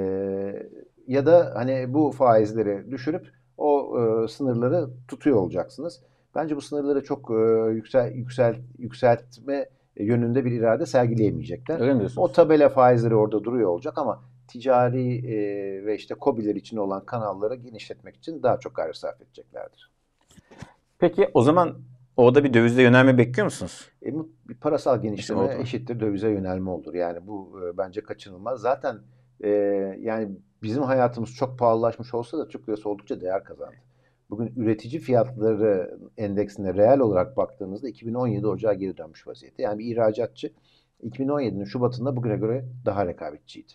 ya 1.07 1.25
da 1.25 1.51
hani 1.55 1.93
bu 1.93 2.11
faizleri 2.11 2.91
düşürüp 2.91 3.27
o 3.57 3.97
e, 3.99 4.27
sınırları 4.27 4.89
tutuyor 5.07 5.37
olacaksınız. 5.37 6.03
Bence 6.35 6.55
bu 6.55 6.61
sınırları 6.61 7.03
çok 7.03 7.31
e, 7.31 7.71
yüksel, 7.73 8.11
yüksel, 8.11 8.55
yükseltme 8.77 9.69
yönünde 9.99 10.45
bir 10.45 10.51
irade 10.51 10.85
sergileyemeyecekler. 10.85 11.79
Öyle 11.79 11.93
mi? 11.93 12.07
O 12.17 12.31
tabela 12.31 12.69
faizleri 12.69 13.15
orada 13.15 13.43
duruyor 13.43 13.69
olacak 13.69 13.97
ama 13.97 14.23
ticari 14.47 15.17
e, 15.17 15.37
ve 15.85 15.95
işte 15.95 16.15
kobiler 16.15 16.55
için 16.55 16.77
olan 16.77 17.05
kanalları 17.05 17.55
genişletmek 17.55 18.15
için 18.15 18.43
daha 18.43 18.59
çok 18.59 18.75
gayret 18.75 18.97
sarf 18.97 19.21
edeceklerdir. 19.21 19.91
Peki 20.99 21.29
o 21.33 21.41
zaman 21.41 21.77
Orada 22.17 22.43
bir 22.43 22.53
dövizde 22.53 22.81
yönelme 22.81 23.17
bekliyor 23.17 23.45
musunuz? 23.45 23.89
E, 24.05 24.13
bir 24.49 24.55
parasal 24.55 25.01
genişleme 25.01 25.41
oldu. 25.41 25.51
eşittir 25.61 25.99
dövize 25.99 26.29
yönelme 26.29 26.69
olur. 26.69 26.93
Yani 26.93 27.27
bu 27.27 27.59
e, 27.63 27.77
bence 27.77 28.03
kaçınılmaz. 28.03 28.61
Zaten 28.61 28.99
e, 29.43 29.49
yani 29.99 30.29
bizim 30.63 30.83
hayatımız 30.83 31.35
çok 31.35 31.59
pahalılaşmış 31.59 32.13
olsa 32.13 32.37
da 32.37 32.47
Türk 32.47 32.69
lirası 32.69 32.89
oldukça 32.89 33.21
değer 33.21 33.43
kazandı. 33.43 33.75
Bugün 34.29 34.53
üretici 34.55 35.01
fiyatları 35.01 35.99
endeksine 36.17 36.73
reel 36.73 36.99
olarak 36.99 37.37
baktığınızda 37.37 37.89
2017 37.89 38.47
Ocağı 38.47 38.73
geri 38.73 38.97
dönmüş 38.97 39.27
vaziyette. 39.27 39.63
Yani 39.63 39.79
bir 39.79 39.85
ihracatçı 39.85 40.53
2017'nin 41.03 41.65
Şubat'ında 41.65 42.15
bugüne 42.15 42.37
göre 42.37 42.65
daha 42.85 43.05
rekabetçiydi. 43.05 43.73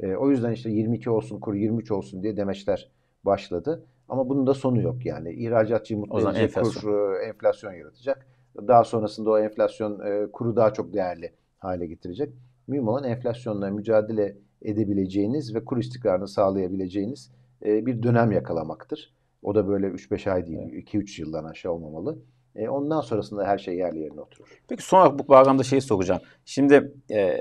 E, 0.00 0.14
o 0.16 0.30
yüzden 0.30 0.52
işte 0.52 0.70
22 0.70 1.10
olsun, 1.10 1.40
kur 1.40 1.54
23 1.54 1.90
olsun 1.90 2.22
diye 2.22 2.36
demeçler 2.36 2.90
başladı. 3.24 3.84
Ama 4.08 4.28
bunun 4.28 4.46
da 4.46 4.54
sonu 4.54 4.80
yok 4.80 5.06
yani. 5.06 5.32
İhracatçıyı 5.32 6.00
mutlu 6.00 6.20
edecek 6.20 6.42
enflasyon. 6.42 6.92
kur 6.92 7.14
e, 7.14 7.24
enflasyon 7.24 7.72
yaratacak. 7.72 8.26
Daha 8.56 8.84
sonrasında 8.84 9.30
o 9.30 9.38
enflasyon 9.38 10.00
e, 10.00 10.30
kuru 10.32 10.56
daha 10.56 10.72
çok 10.72 10.92
değerli 10.92 11.32
hale 11.58 11.86
getirecek. 11.86 12.34
Mühim 12.66 12.88
olan 12.88 13.04
enflasyonla 13.04 13.70
mücadele 13.70 14.36
edebileceğiniz 14.62 15.54
ve 15.54 15.64
kur 15.64 15.78
istikrarını 15.78 16.28
sağlayabileceğiniz 16.28 17.30
e, 17.64 17.86
bir 17.86 18.02
dönem 18.02 18.32
yakalamaktır. 18.32 19.14
O 19.44 19.54
da 19.54 19.68
böyle 19.68 19.86
3-5 19.86 20.30
ay 20.30 20.46
değil, 20.46 20.72
2-3 20.72 21.20
yıldan 21.20 21.44
aşağı 21.44 21.72
olmamalı. 21.72 22.18
E, 22.56 22.68
ondan 22.68 23.00
sonrasında 23.00 23.46
her 23.46 23.58
şey 23.58 23.76
yerli 23.76 23.98
yerine 23.98 24.20
oturur. 24.20 24.60
Peki 24.68 24.82
son 24.82 25.00
olarak 25.00 25.18
bu 25.18 25.28
bağlamda 25.28 25.62
şeyi 25.62 25.80
soracağım. 25.82 26.20
Şimdi 26.44 26.92
e, 27.10 27.40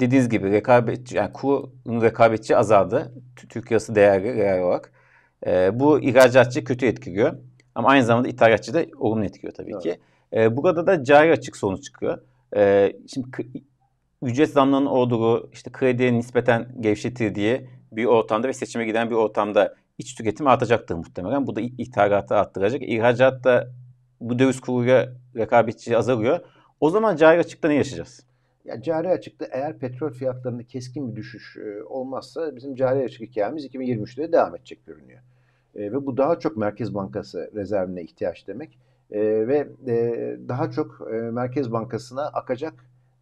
dediğiniz 0.00 0.28
gibi 0.28 0.50
rekabetçi 0.50 1.16
yani 1.16 1.32
kurun 1.32 2.02
rekabetçi 2.02 2.56
azaldı. 2.56 3.14
Türk 3.48 3.72
lirası 3.72 3.94
değerli 3.94 4.34
reel 4.34 4.62
olarak. 4.62 4.92
E, 5.46 5.80
bu 5.80 6.00
ihracatçı 6.00 6.64
kötü 6.64 6.86
etkiliyor. 6.86 7.36
Ama 7.74 7.88
aynı 7.88 8.04
zamanda 8.04 8.28
ithalatçı 8.28 8.74
da 8.74 8.84
olumlu 8.98 9.24
etkiliyor 9.24 9.54
tabii 9.54 9.72
Evet. 9.72 9.82
ki. 9.82 9.98
E, 10.32 10.56
burada 10.56 10.86
da 10.86 11.04
cari 11.04 11.32
açık 11.32 11.56
sonuç 11.56 11.84
çıkıyor. 11.84 12.18
E, 12.56 12.92
şimdi 13.14 13.28
ücret 14.22 14.50
zamlarının 14.50 14.86
olduğu 14.86 15.50
işte 15.52 15.72
krediye 15.72 16.14
nispeten 16.14 16.68
gevşetildiği 16.80 17.68
bir 17.92 18.04
ortamda 18.04 18.48
ve 18.48 18.52
seçime 18.52 18.84
giden 18.84 19.10
bir 19.10 19.14
ortamda 19.14 19.74
iç 20.00 20.14
tüketim 20.14 20.46
artacaktır 20.46 20.94
muhtemelen. 20.94 21.46
Bu 21.46 21.56
da 21.56 21.60
ithalatı 21.60 22.34
arttıracak. 22.34 22.82
İhracat 22.82 23.44
da 23.44 23.70
bu 24.20 24.38
döviz 24.38 24.60
kuruyla 24.60 25.12
rekabetçi 25.36 25.96
azalıyor. 25.96 26.40
O 26.80 26.90
zaman 26.90 27.16
cari 27.16 27.38
açıkta 27.38 27.68
ne 27.68 27.74
yaşayacağız? 27.74 28.26
Ya 28.64 28.82
cari 28.82 29.08
açıkta 29.08 29.46
eğer 29.50 29.78
petrol 29.78 30.10
fiyatlarında 30.10 30.62
keskin 30.62 31.10
bir 31.10 31.16
düşüş 31.16 31.56
e, 31.56 31.82
olmazsa 31.82 32.56
bizim 32.56 32.74
cari 32.74 33.04
açık 33.04 33.22
hikayemiz 33.22 33.66
2023'te 33.66 34.22
de 34.22 34.32
devam 34.32 34.56
edecek 34.56 34.86
görünüyor. 34.86 35.20
E, 35.74 35.80
ve 35.92 36.06
bu 36.06 36.16
daha 36.16 36.38
çok 36.38 36.56
Merkez 36.56 36.94
Bankası 36.94 37.50
rezervine 37.54 38.02
ihtiyaç 38.02 38.46
demek. 38.46 38.78
E, 39.10 39.20
ve 39.48 39.68
e, 39.86 40.36
daha 40.48 40.70
çok 40.70 41.08
e, 41.12 41.14
Merkez 41.14 41.72
Bankası'na 41.72 42.22
akacak 42.22 42.74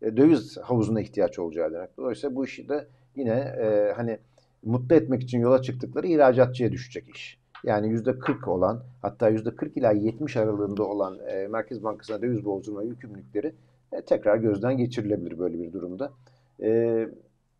e, 0.02 0.16
döviz 0.16 0.56
havuzuna 0.56 1.00
ihtiyaç 1.00 1.38
olacağı 1.38 1.72
demek. 1.72 1.96
Dolayısıyla 1.96 2.36
bu 2.36 2.44
işi 2.44 2.68
de 2.68 2.86
yine 3.16 3.38
e, 3.38 3.92
hani 3.96 4.18
mutlu 4.64 4.96
etmek 4.96 5.22
için 5.22 5.40
yola 5.40 5.62
çıktıkları 5.62 6.06
ihracatçıya 6.06 6.72
düşecek 6.72 7.08
iş. 7.08 7.38
Yani 7.64 7.86
%40 7.86 8.50
olan 8.50 8.82
hatta 9.02 9.30
%40 9.30 9.78
ila 9.78 9.92
70 9.92 10.36
aralığında 10.36 10.84
olan 10.84 11.18
e, 11.18 11.46
Merkez 11.48 11.84
Bankası'na 11.84 12.22
döviz 12.22 12.44
bozdurma 12.44 12.82
yükümlülükleri 12.82 13.54
e, 13.92 14.02
tekrar 14.02 14.36
gözden 14.36 14.76
geçirilebilir 14.76 15.38
böyle 15.38 15.58
bir 15.58 15.72
durumda. 15.72 16.12
E, 16.62 17.08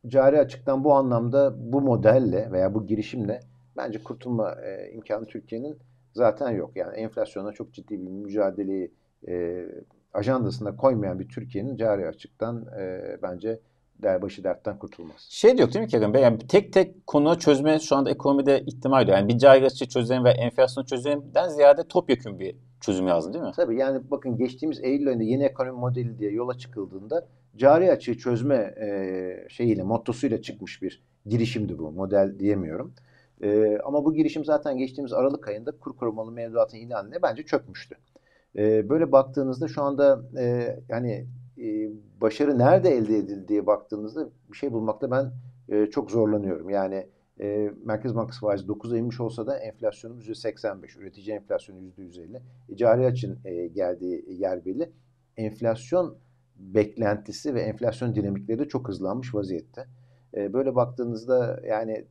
cari 0.07 0.39
açıktan 0.39 0.85
bu 0.85 0.95
anlamda 0.95 1.55
bu 1.73 1.81
modelle 1.81 2.53
veya 2.53 2.75
bu 2.75 2.87
girişimle 2.87 3.41
bence 3.77 4.03
kurtulma 4.03 4.53
e, 4.53 4.93
imkanı 4.93 5.27
Türkiye'nin 5.27 5.77
zaten 6.15 6.51
yok. 6.51 6.77
Yani 6.77 6.97
enflasyona 6.97 7.53
çok 7.53 7.73
ciddi 7.73 8.01
bir 8.01 8.09
mücadeleyi 8.09 8.91
e, 9.29 9.67
ajandasına 10.15 10.77
koymayan 10.77 11.19
bir 11.19 11.29
Türkiye'nin 11.29 11.77
cari 11.77 12.09
açıktan 12.09 12.67
e, 12.79 13.17
bence 13.23 13.61
der 14.03 14.23
başı 14.23 14.45
dertten 14.45 14.79
kurtulmaz. 14.79 15.27
Şey 15.29 15.59
diyor 15.59 15.73
değil 15.73 15.85
mi 15.85 15.91
Kerem 15.91 16.15
Bey? 16.15 16.23
Yani 16.23 16.39
tek 16.39 16.73
tek 16.73 17.07
konu 17.07 17.39
çözme 17.39 17.79
şu 17.79 17.97
anda 17.97 18.11
ekonomide 18.11 18.61
ihtimal 18.67 19.09
yok. 19.09 19.17
Yani 19.17 19.29
bir 19.29 19.39
cari 19.39 19.67
açığı 19.67 19.89
çözelim 19.89 20.25
ve 20.25 20.31
enflasyonu 20.31 20.87
çözelimden 20.87 21.49
ziyade 21.49 21.83
topyekun 21.89 22.39
bir 22.39 22.57
çözüm 22.81 23.07
lazım 23.07 23.33
değil 23.33 23.45
mi? 23.45 23.53
Tabii 23.57 23.77
yani 23.77 24.11
bakın 24.11 24.37
geçtiğimiz 24.37 24.81
Eylül 24.85 25.09
ayında 25.09 25.25
yeni 25.25 25.45
ekonomi 25.45 25.79
modeli 25.79 26.19
diye 26.19 26.31
yola 26.31 26.59
çıkıldığında 26.59 27.27
cari 27.57 27.93
açığı 27.93 28.19
çözme 28.19 28.55
e, 28.57 29.49
şeyiyle, 29.49 29.83
mottosuyla 29.83 30.43
çıkmış 30.43 30.83
bir 30.83 31.03
girişimdi 31.27 31.79
bu. 31.79 31.91
Model 31.93 32.39
diyemiyorum. 32.39 32.95
E, 33.43 33.79
ama 33.85 34.05
bu 34.05 34.15
girişim 34.15 34.45
zaten 34.45 34.79
geçtiğimiz 34.79 35.13
Aralık 35.13 35.49
ayında 35.49 35.71
kur 35.71 35.97
korumalı 35.97 36.33
mevduatın 36.33 36.79
ilanıyla 36.79 37.23
bence 37.23 37.43
çökmüştü. 37.43 37.97
E, 38.57 38.89
böyle 38.89 39.13
baktığınızda 39.13 39.69
şu 39.69 39.83
anda 39.83 40.23
e, 40.39 40.77
yani 40.89 41.27
e, 41.59 41.91
başarı 42.21 42.59
nerede 42.59 42.91
elde 42.91 43.17
edildi 43.17 43.49
diye 43.49 43.67
baktığınızda 43.67 44.29
bir 44.53 44.57
şey 44.57 44.73
bulmakta 44.73 45.11
ben 45.11 45.33
e, 45.69 45.87
çok 45.87 46.11
zorlanıyorum. 46.11 46.71
Yani 46.71 47.07
e, 47.41 47.71
Merkez 47.85 48.15
Bankası 48.15 48.41
faizi 48.41 48.67
9'a 48.67 48.99
inmiş 48.99 49.21
olsa 49.21 49.47
da 49.47 49.59
enflasyonumuz 49.59 50.29
%85, 50.29 50.99
üretici 50.99 51.37
enflasyonu 51.37 51.79
%150. 51.81 52.41
E, 52.69 52.77
cari 52.77 53.07
açın 53.07 53.39
e, 53.45 53.67
geldiği 53.67 54.25
yer 54.29 54.65
belli. 54.65 54.93
Enflasyon 55.37 56.19
beklentisi 56.57 57.55
ve 57.55 57.61
enflasyon 57.61 58.15
dinamikleri 58.15 58.59
de 58.59 58.69
çok 58.69 58.89
hızlanmış 58.89 59.35
vaziyette. 59.35 59.87
E, 60.35 60.53
böyle 60.53 60.75
baktığınızda 60.75 61.61
yani 61.67 62.05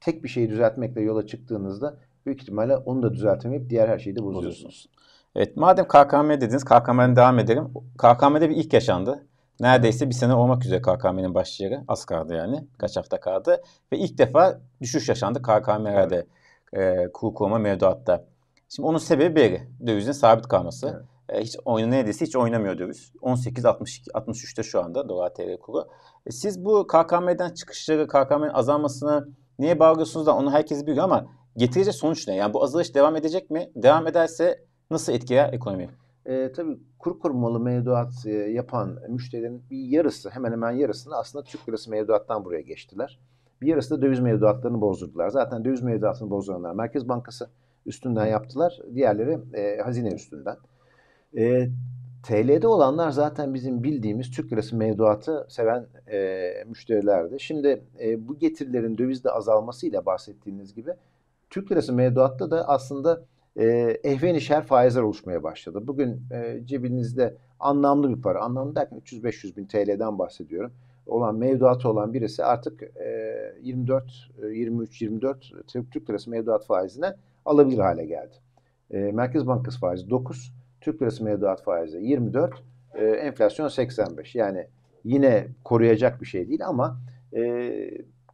tek 0.00 0.24
bir 0.24 0.28
şeyi 0.28 0.50
düzeltmekle 0.50 1.00
yola 1.00 1.26
çıktığınızda 1.26 1.98
büyük 2.26 2.42
ihtimalle 2.42 2.76
onu 2.76 3.02
da 3.02 3.12
düzeltemeyip 3.12 3.70
diğer 3.70 3.88
her 3.88 3.98
şeyi 3.98 4.16
de 4.16 4.22
bozuyorsunuz. 4.22 4.64
Bozuyorsunuz. 4.64 4.90
Evet 5.36 5.56
madem 5.56 5.88
KKM 5.88 6.30
dediniz 6.30 6.64
KKM'den 6.64 7.16
devam 7.16 7.38
edelim. 7.38 7.68
KKM'de 7.98 8.50
bir 8.50 8.56
ilk 8.56 8.72
yaşandı. 8.72 9.26
Neredeyse 9.60 10.08
bir 10.08 10.14
sene 10.14 10.34
olmak 10.34 10.64
üzere 10.64 10.82
KKM'nin 10.82 11.34
başlayalı. 11.34 11.84
Az 11.88 12.04
kaldı 12.04 12.34
yani. 12.34 12.64
Kaç 12.78 12.96
hafta 12.96 13.20
kaldı. 13.20 13.62
Ve 13.92 13.98
ilk 13.98 14.18
defa 14.18 14.60
düşüş 14.82 15.08
yaşandı 15.08 15.42
KKM'lerde. 15.42 16.26
E, 16.72 17.08
kur 17.12 17.34
koruma 17.34 17.58
mevduatta. 17.58 18.24
Şimdi 18.68 18.88
onun 18.88 18.98
sebebi 18.98 19.36
belli. 19.36 19.68
Dövizin 19.86 20.12
sabit 20.12 20.48
kalması. 20.48 21.04
Evet. 21.28 21.40
E, 21.40 21.44
hiç 21.44 21.56
oyna 21.64 21.86
neredeyse 21.86 22.26
hiç 22.26 22.36
oynamıyor 22.36 22.78
döviz. 22.78 23.12
18 23.22 23.64
62 23.64 24.10
63'te 24.10 24.62
şu 24.62 24.82
anda 24.82 25.08
dolar 25.08 25.34
TL 25.34 25.58
kuru. 25.58 25.88
E, 26.26 26.30
siz 26.30 26.64
bu 26.64 26.86
KKM'den 26.86 27.50
çıkışları, 27.54 28.08
KKM'nin 28.08 28.54
azalmasını 28.54 29.28
niye 29.58 29.78
bağlıyorsunuz 29.78 30.26
da 30.26 30.36
onu 30.36 30.52
herkes 30.52 30.86
biliyor 30.86 31.04
ama 31.04 31.26
getirecek 31.56 31.94
sonuç 31.94 32.28
ne? 32.28 32.34
Yani 32.34 32.54
bu 32.54 32.62
azalış 32.62 32.94
devam 32.94 33.16
edecek 33.16 33.50
mi? 33.50 33.70
Devam 33.76 34.06
ederse 34.06 34.64
nasıl 34.90 35.12
etkiler 35.12 35.52
ekonomiyi? 35.52 35.90
E, 36.26 36.52
tabii 36.52 36.78
kur 36.98 37.18
korumalı 37.18 37.60
mevduat 37.60 38.26
e, 38.26 38.30
yapan 38.30 38.98
müşterilerin 39.08 39.62
bir 39.70 39.78
yarısı, 39.78 40.30
hemen 40.30 40.52
hemen 40.52 40.70
yarısını 40.70 41.16
aslında 41.16 41.44
Türk 41.44 41.68
lirası 41.68 41.90
mevduattan 41.90 42.44
buraya 42.44 42.60
geçtiler. 42.60 43.18
Bir 43.62 43.66
yarısı 43.66 43.98
da 43.98 44.02
döviz 44.02 44.20
mevduatlarını 44.20 44.80
bozdurdular. 44.80 45.28
Zaten 45.28 45.64
döviz 45.64 45.82
mevduatını 45.82 46.30
bozduranlar 46.30 46.74
Merkez 46.74 47.08
Bankası 47.08 47.50
üstünden 47.86 48.26
yaptılar. 48.26 48.78
Diğerleri 48.94 49.38
e, 49.54 49.82
hazine 49.82 50.08
üstünden. 50.08 50.56
E, 51.36 51.68
TL'de 52.22 52.66
olanlar 52.66 53.10
zaten 53.10 53.54
bizim 53.54 53.82
bildiğimiz 53.82 54.30
Türk 54.30 54.52
lirası 54.52 54.76
mevduatı 54.76 55.46
seven 55.48 55.86
e, 56.12 56.50
müşterilerdi. 56.66 57.40
Şimdi 57.40 57.84
e, 58.00 58.28
bu 58.28 58.38
getirilerin 58.38 58.98
dövizde 58.98 59.30
azalmasıyla 59.30 60.06
bahsettiğiniz 60.06 60.74
gibi 60.74 60.90
Türk 61.50 61.72
lirası 61.72 61.92
mevduatta 61.92 62.50
da 62.50 62.68
aslında 62.68 63.22
e, 63.56 63.64
ehven 64.04 64.34
işer 64.34 64.66
faizler 64.66 65.02
oluşmaya 65.02 65.42
başladı. 65.42 65.86
Bugün 65.86 66.22
e, 66.32 66.60
cebinizde 66.64 67.36
anlamlı 67.60 68.16
bir 68.16 68.22
para, 68.22 68.40
anlamlı 68.40 68.76
derken 68.76 68.98
300-500 68.98 69.56
bin 69.56 69.66
TL'den 69.66 70.18
bahsediyorum. 70.18 70.72
Olan 71.06 71.34
mevduatı 71.34 71.88
olan 71.88 72.14
birisi 72.14 72.44
artık 72.44 72.82
e, 72.82 73.54
24, 73.62 74.30
e, 74.42 74.46
23, 74.46 75.02
24 75.02 75.52
Türk 75.66 76.10
lirası 76.10 76.30
mevduat 76.30 76.66
faizine 76.66 77.14
alabilir 77.44 77.78
hale 77.78 78.04
geldi. 78.04 78.34
E, 78.90 78.98
Merkez 78.98 79.46
Bankası 79.46 79.78
faizi 79.78 80.10
9, 80.10 80.52
Türk 80.80 81.02
lirası 81.02 81.24
mevduat 81.24 81.62
faizi 81.62 81.98
24, 81.98 82.62
e, 82.94 83.04
enflasyon 83.04 83.68
85. 83.68 84.34
Yani 84.34 84.66
yine 85.04 85.48
koruyacak 85.64 86.20
bir 86.20 86.26
şey 86.26 86.48
değil 86.48 86.66
ama 86.66 87.00
e, 87.36 87.40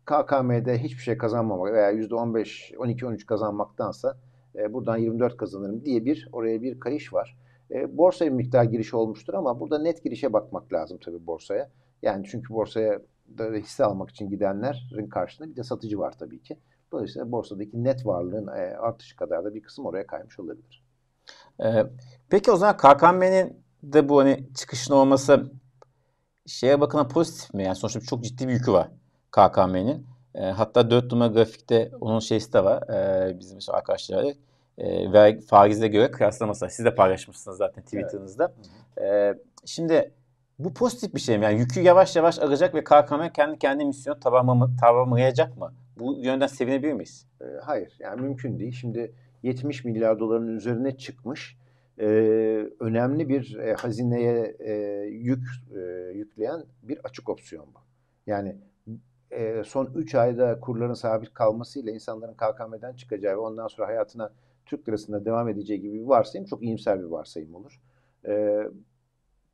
KKM'de 0.04 0.78
hiçbir 0.78 1.02
şey 1.02 1.18
kazanmamak 1.18 1.72
veya 1.72 1.92
%15, 1.92 2.76
12, 2.76 3.06
13 3.06 3.26
kazanmaktansa 3.26 4.16
e, 4.56 4.72
buradan 4.72 4.96
24 4.96 5.36
kazanırım 5.36 5.84
diye 5.84 6.04
bir 6.04 6.28
oraya 6.32 6.62
bir 6.62 6.80
kayış 6.80 7.12
var. 7.12 7.38
E, 7.70 7.96
borsaya 7.96 8.30
bir 8.30 8.36
miktar 8.36 8.64
giriş 8.64 8.94
olmuştur 8.94 9.34
ama 9.34 9.60
burada 9.60 9.78
net 9.78 10.04
girişe 10.04 10.32
bakmak 10.32 10.72
lazım 10.72 10.98
tabii 11.04 11.26
borsaya. 11.26 11.70
Yani 12.02 12.26
çünkü 12.30 12.54
borsaya 12.54 13.00
da 13.38 13.44
hisse 13.44 13.84
almak 13.84 14.10
için 14.10 14.30
gidenlerin 14.30 15.08
karşısında 15.08 15.50
bir 15.50 15.56
de 15.56 15.62
satıcı 15.62 15.98
var 15.98 16.18
tabii 16.18 16.42
ki. 16.42 16.56
Dolayısıyla 16.92 17.32
borsadaki 17.32 17.84
net 17.84 18.06
varlığın 18.06 18.46
e, 18.46 18.76
artışı 18.76 19.16
kadar 19.16 19.44
da 19.44 19.54
bir 19.54 19.62
kısım 19.62 19.86
oraya 19.86 20.06
kaymış 20.06 20.40
olabilir. 20.40 20.84
Ee, 21.64 21.86
peki 22.28 22.50
o 22.50 22.56
zaman 22.56 22.76
KKM'nin 22.76 23.62
de 23.82 24.08
bu 24.08 24.20
hani 24.20 24.48
çıkışın 24.54 24.94
olması 24.94 25.52
şeye 26.46 26.80
bakına 26.80 27.08
pozitif 27.08 27.54
mi? 27.54 27.64
Yani 27.64 27.76
sonuçta 27.76 28.00
çok 28.00 28.24
ciddi 28.24 28.48
bir 28.48 28.52
yükü 28.52 28.72
var 28.72 28.88
KKM'nin. 29.30 30.06
E, 30.34 30.40
hatta 30.44 30.90
4 30.90 31.12
numara 31.12 31.28
grafikte 31.28 31.90
onun 32.00 32.20
şeysi 32.20 32.52
de 32.52 32.64
var. 32.64 32.82
E, 32.88 33.40
bizim 33.40 33.58
işte 33.58 33.72
arkadaşlar. 33.72 34.24
e, 34.78 35.12
ve 35.12 35.40
faizle 35.40 35.88
göre 35.88 36.10
kıyaslaması. 36.10 36.68
Siz 36.70 36.84
de 36.84 36.94
paylaşmışsınız 36.94 37.56
zaten 37.56 37.82
Twitter'ınızda. 37.82 38.52
E, 39.02 39.34
şimdi 39.64 40.12
bu 40.58 40.74
pozitif 40.74 41.14
bir 41.14 41.20
şey 41.20 41.38
mi? 41.38 41.44
Yani 41.44 41.58
yükü 41.58 41.80
yavaş 41.80 42.16
yavaş 42.16 42.38
alacak 42.38 42.74
ve 42.74 42.84
KKM 42.84 43.28
kendi 43.34 43.58
kendi 43.58 43.84
misyon 43.84 44.20
tamamlayacak 44.20 45.58
mı? 45.58 45.72
Bu 45.98 46.16
yönden 46.18 46.46
sevinebilir 46.46 46.92
miyiz? 46.92 47.26
E, 47.40 47.44
hayır. 47.64 47.96
Yani 48.00 48.20
mümkün 48.20 48.58
değil. 48.58 48.72
Şimdi 48.72 49.12
70 49.42 49.84
milyar 49.84 50.18
doların 50.18 50.56
üzerine 50.56 50.96
çıkmış 50.96 51.56
e, 51.98 52.06
önemli 52.80 53.28
bir 53.28 53.56
e, 53.58 53.74
hazineye 53.74 54.56
e, 54.58 54.72
yük 55.06 55.44
e, 55.76 55.80
yükleyen 56.14 56.64
bir 56.82 56.98
açık 57.04 57.28
opsiyon 57.28 57.66
bu. 57.66 57.78
Yani 58.26 58.56
e, 59.30 59.62
son 59.64 59.92
3 59.94 60.14
ayda 60.14 60.60
kurların 60.60 60.94
sabit 60.94 61.34
kalmasıyla 61.34 61.92
insanların 61.92 62.34
KKM'den 62.34 62.92
çıkacağı 62.92 63.34
ve 63.34 63.38
ondan 63.38 63.66
sonra 63.66 63.88
hayatına 63.88 64.32
Türk 64.66 64.88
lirasında 64.88 65.24
devam 65.24 65.48
edeceği 65.48 65.80
gibi 65.80 65.94
bir 65.94 66.06
varsayım 66.06 66.46
çok 66.46 66.62
iyimser 66.62 66.98
bir 66.98 67.04
varsayım 67.04 67.54
olur. 67.54 67.80
E, 68.28 68.62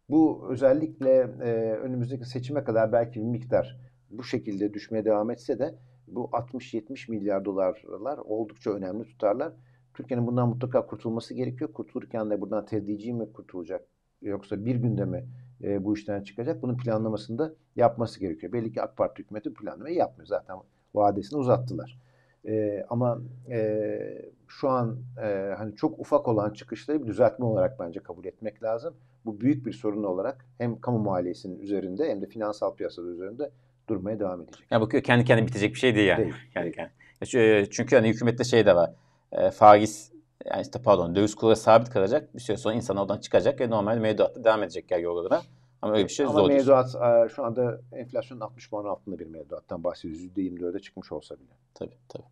bu 0.09 0.47
özellikle 0.51 1.11
e, 1.43 1.73
önümüzdeki 1.73 2.25
seçime 2.25 2.65
kadar 2.65 2.93
belki 2.93 3.21
bir 3.21 3.25
miktar 3.25 3.81
bu 4.11 4.25
şekilde 4.25 4.75
düşmeye 4.75 5.05
devam 5.05 5.31
etse 5.31 5.59
de 5.59 5.75
bu 6.09 6.25
60-70 6.25 7.11
milyar 7.11 7.45
dolarlar 7.45 8.19
oldukça 8.19 8.71
önemli 8.71 9.05
tutarlar. 9.05 9.53
Türkiye'nin 9.95 10.27
bundan 10.27 10.49
mutlaka 10.49 10.87
kurtulması 10.87 11.35
gerekiyor. 11.35 11.73
Kurtulurken 11.73 12.31
de 12.31 12.41
buradan 12.41 12.67
tedrici 12.67 13.13
mi 13.13 13.33
kurtulacak 13.33 13.87
yoksa 14.23 14.65
bir 14.65 14.77
günde 14.77 15.05
mi 15.05 15.27
e, 15.65 15.85
bu 15.85 15.95
işten 15.95 16.23
çıkacak? 16.23 16.63
Bunun 16.63 16.77
planlamasını 16.77 17.39
da 17.39 17.53
yapması 17.77 18.21
gerekiyor. 18.21 18.53
Belli 18.53 18.73
ki 18.73 18.83
AK 18.83 18.97
Parti 18.97 19.23
hükümeti 19.23 19.55
planlamayı 19.55 19.97
yapmıyor. 19.97 20.27
Zaten 20.27 20.57
vadesini 20.95 21.39
uzattılar. 21.39 21.99
E, 22.49 22.85
ama 22.89 23.19
e, 23.51 23.99
şu 24.49 24.69
an 24.69 24.99
e, 25.23 25.55
hani 25.59 25.77
çok 25.77 25.99
ufak 25.99 26.29
olan 26.29 26.53
çıkışları 26.53 27.03
bir 27.03 27.07
düzeltme 27.07 27.45
olarak 27.45 27.81
bence 27.81 28.01
kabul 28.01 28.25
etmek 28.25 28.63
lazım. 28.63 28.95
Bu 29.25 29.41
büyük 29.41 29.67
bir 29.67 29.73
sorun 29.73 30.05
olarak 30.05 30.47
hem 30.59 30.81
kamu 30.81 30.99
maliyesinin 30.99 31.59
üzerinde 31.59 32.11
hem 32.11 32.23
de 32.23 32.27
finansal 32.27 32.75
piyasada 32.75 33.09
üzerinde 33.09 33.51
durmaya 33.89 34.21
devam 34.21 34.41
edecek. 34.41 34.67
Ya 34.71 34.81
bakıyor 34.81 35.03
kendi 35.03 35.25
kendine 35.25 35.47
bitecek 35.47 35.75
bir 35.75 35.79
şey 35.79 35.95
değil 35.95 36.09
yani. 36.09 36.25
Değil. 36.25 36.35
Kendi 36.55 36.73
kendine. 36.73 37.67
Çünkü 37.71 37.97
hani 37.97 38.09
hükümette 38.09 38.45
şey 38.45 38.67
de 38.67 38.77
var 38.77 38.91
e, 39.33 39.51
faiz 39.51 40.13
yani 40.45 40.63
işte 40.63 40.83
pardon 40.83 41.15
döviz 41.15 41.35
kuru 41.35 41.57
sabit 41.57 41.91
kalacak. 41.91 42.35
Bir 42.35 42.41
süre 42.41 42.57
sonra 42.57 42.75
insan 42.75 42.97
oradan 42.97 43.19
çıkacak 43.19 43.61
ve 43.61 43.71
normal 43.71 43.99
mevduatta 43.99 44.45
devam 44.45 44.63
edecek 44.63 44.91
yer 44.91 44.99
yollarına. 44.99 45.43
Ama 45.83 45.93
öyle 45.93 46.05
bir 46.05 46.13
şey 46.13 46.27
Ama 46.27 46.35
zor 46.35 46.49
mevduat 46.49 46.95
e, 46.95 47.29
şu 47.29 47.45
anda 47.45 47.81
enflasyonun 47.93 48.41
60 48.41 48.71
puan 48.71 48.85
altında 48.85 49.19
bir 49.19 49.27
mevduattan 49.27 49.85
bahsediyoruz. 49.85 50.27
%24'e 50.37 50.81
çıkmış 50.81 51.13
olsa 51.13 51.35
bile. 51.35 51.53
Tabii 51.75 51.97
tabii. 52.09 52.27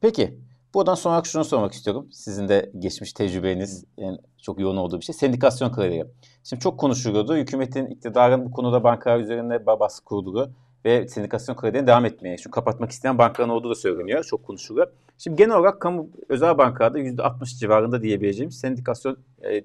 Peki 0.00 0.38
buradan 0.74 0.94
sonra 0.94 1.22
şunu 1.24 1.44
sormak 1.44 1.72
istiyorum. 1.72 2.08
Sizin 2.12 2.48
de 2.48 2.70
geçmiş 2.78 3.12
tecrübeniz 3.12 3.84
yani 3.96 4.18
çok 4.42 4.60
yoğun 4.60 4.76
olduğu 4.76 5.00
bir 5.00 5.04
şey. 5.04 5.14
Sendikasyon 5.14 5.72
kredileri. 5.72 6.08
Şimdi 6.44 6.62
çok 6.62 6.80
konuşuluyordu. 6.80 7.36
Hükümetin 7.36 7.86
iktidarın 7.86 8.46
bu 8.46 8.50
konuda 8.50 8.84
bankalar 8.84 9.20
üzerinde 9.20 9.66
baskı 9.66 10.04
kurduğu 10.04 10.52
ve 10.84 11.08
sendikasyon 11.08 11.56
kredilerine 11.56 11.86
devam 11.86 12.04
etmeye, 12.04 12.36
şu 12.36 12.50
kapatmak 12.50 12.90
isteyen 12.90 13.18
bankaların 13.18 13.54
olduğu 13.54 13.70
da 13.70 13.74
söyleniyor. 13.74 14.24
Çok 14.24 14.44
konuşuluyor. 14.44 14.86
Şimdi 15.18 15.36
genel 15.36 15.56
olarak 15.56 15.80
kamu 15.80 16.08
özel 16.28 16.58
bankalarda 16.58 16.98
%60 16.98 17.58
civarında 17.58 18.02
diyebileceğim 18.02 18.50
sendikasyon 18.50 19.18
e, 19.44 19.64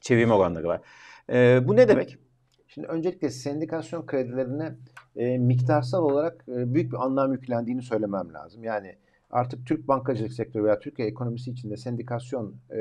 çevirme 0.00 0.34
oranları 0.34 0.68
var. 0.68 0.80
E, 1.32 1.68
bu 1.68 1.76
ne 1.76 1.88
demek? 1.88 2.18
Şimdi 2.68 2.86
öncelikle 2.86 3.30
sendikasyon 3.30 4.06
kredilerine 4.06 4.74
e, 5.16 5.38
miktarsal 5.38 6.02
olarak 6.02 6.44
e, 6.48 6.74
büyük 6.74 6.92
bir 6.92 7.04
anlam 7.04 7.32
yüklendiğini 7.32 7.82
söylemem 7.82 8.34
lazım. 8.34 8.64
Yani 8.64 8.96
artık 9.30 9.66
Türk 9.66 9.88
bankacılık 9.88 10.32
sektörü 10.32 10.64
veya 10.64 10.78
Türkiye 10.78 11.08
ekonomisi 11.08 11.50
içinde 11.50 11.76
sendikasyon 11.76 12.54
e, 12.70 12.80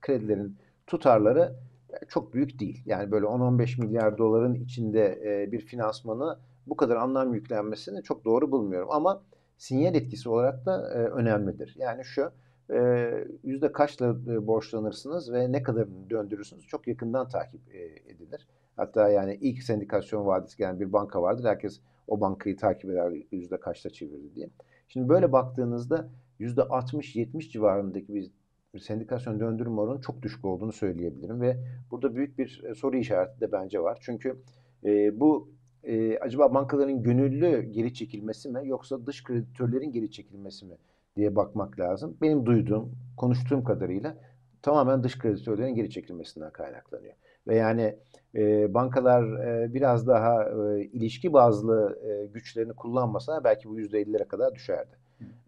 kredilerin 0.00 0.56
tutarları 0.86 1.52
e, 1.90 2.06
çok 2.08 2.34
büyük 2.34 2.60
değil. 2.60 2.82
Yani 2.86 3.10
böyle 3.10 3.26
10-15 3.26 3.80
milyar 3.80 4.18
doların 4.18 4.54
içinde 4.54 5.20
e, 5.24 5.52
bir 5.52 5.60
finansmanı 5.60 6.38
bu 6.66 6.76
kadar 6.76 6.96
anlam 6.96 7.34
yüklenmesini 7.34 8.02
çok 8.02 8.24
doğru 8.24 8.52
bulmuyorum. 8.52 8.88
Ama 8.90 9.22
sinyal 9.58 9.94
etkisi 9.94 10.28
olarak 10.28 10.66
da 10.66 10.94
e, 10.94 10.98
önemlidir. 10.98 11.74
Yani 11.78 12.04
şu 12.04 12.32
e, 12.70 13.10
yüzde 13.42 13.72
kaçla 13.72 14.06
e, 14.06 14.46
borçlanırsınız 14.46 15.32
ve 15.32 15.52
ne 15.52 15.62
kadar 15.62 15.88
döndürürsünüz 16.10 16.66
çok 16.66 16.88
yakından 16.88 17.28
takip 17.28 17.74
e, 17.74 17.82
edilir. 18.12 18.48
Hatta 18.76 19.08
yani 19.08 19.38
ilk 19.40 19.62
sendikasyon 19.62 20.26
vadisi 20.26 20.58
gelen 20.58 20.80
bir 20.80 20.92
banka 20.92 21.22
vardır. 21.22 21.44
Herkes 21.44 21.80
o 22.08 22.20
bankayı 22.20 22.56
takip 22.56 22.90
eder 22.90 23.12
yüzde 23.32 23.60
kaçta 23.60 23.90
çevirdi 23.90 24.34
diye. 24.34 24.50
Şimdi 24.88 25.08
böyle 25.08 25.32
baktığınızda 25.32 26.08
yüzde 26.38 26.60
60-70 26.60 27.50
civarındaki 27.50 28.14
bir 28.14 28.30
sendikasyon 28.78 29.40
döndürüm 29.40 29.78
oranı 29.78 30.00
çok 30.00 30.22
düşük 30.22 30.44
olduğunu 30.44 30.72
söyleyebilirim 30.72 31.40
ve 31.40 31.56
burada 31.90 32.16
büyük 32.16 32.38
bir 32.38 32.62
e, 32.64 32.74
soru 32.74 32.96
işareti 32.96 33.40
de 33.40 33.52
bence 33.52 33.80
var. 33.80 33.98
Çünkü 34.00 34.36
e, 34.84 35.20
bu 35.20 35.53
e, 35.86 36.18
acaba 36.18 36.54
bankaların 36.54 37.02
gönüllü 37.02 37.62
geri 37.62 37.94
çekilmesi 37.94 38.48
mi 38.48 38.60
yoksa 38.64 39.06
dış 39.06 39.24
kreditörlerin 39.24 39.92
geri 39.92 40.10
çekilmesi 40.10 40.66
mi 40.66 40.76
diye 41.16 41.36
bakmak 41.36 41.78
lazım. 41.78 42.16
Benim 42.22 42.46
duyduğum, 42.46 42.92
konuştuğum 43.16 43.64
kadarıyla 43.64 44.16
tamamen 44.62 45.02
dış 45.02 45.18
kreditörlerin 45.18 45.74
geri 45.74 45.90
çekilmesinden 45.90 46.50
kaynaklanıyor. 46.50 47.14
Ve 47.46 47.56
yani 47.56 47.96
e, 48.34 48.74
bankalar 48.74 49.22
e, 49.46 49.74
biraz 49.74 50.06
daha 50.06 50.44
e, 50.44 50.84
ilişki 50.84 51.32
bazlı 51.32 51.98
e, 52.08 52.26
güçlerini 52.26 52.72
kullanmasa 52.72 53.44
belki 53.44 53.68
bu 53.68 53.80
%50'lere 53.80 54.28
kadar 54.28 54.54
düşerdi. 54.54 54.96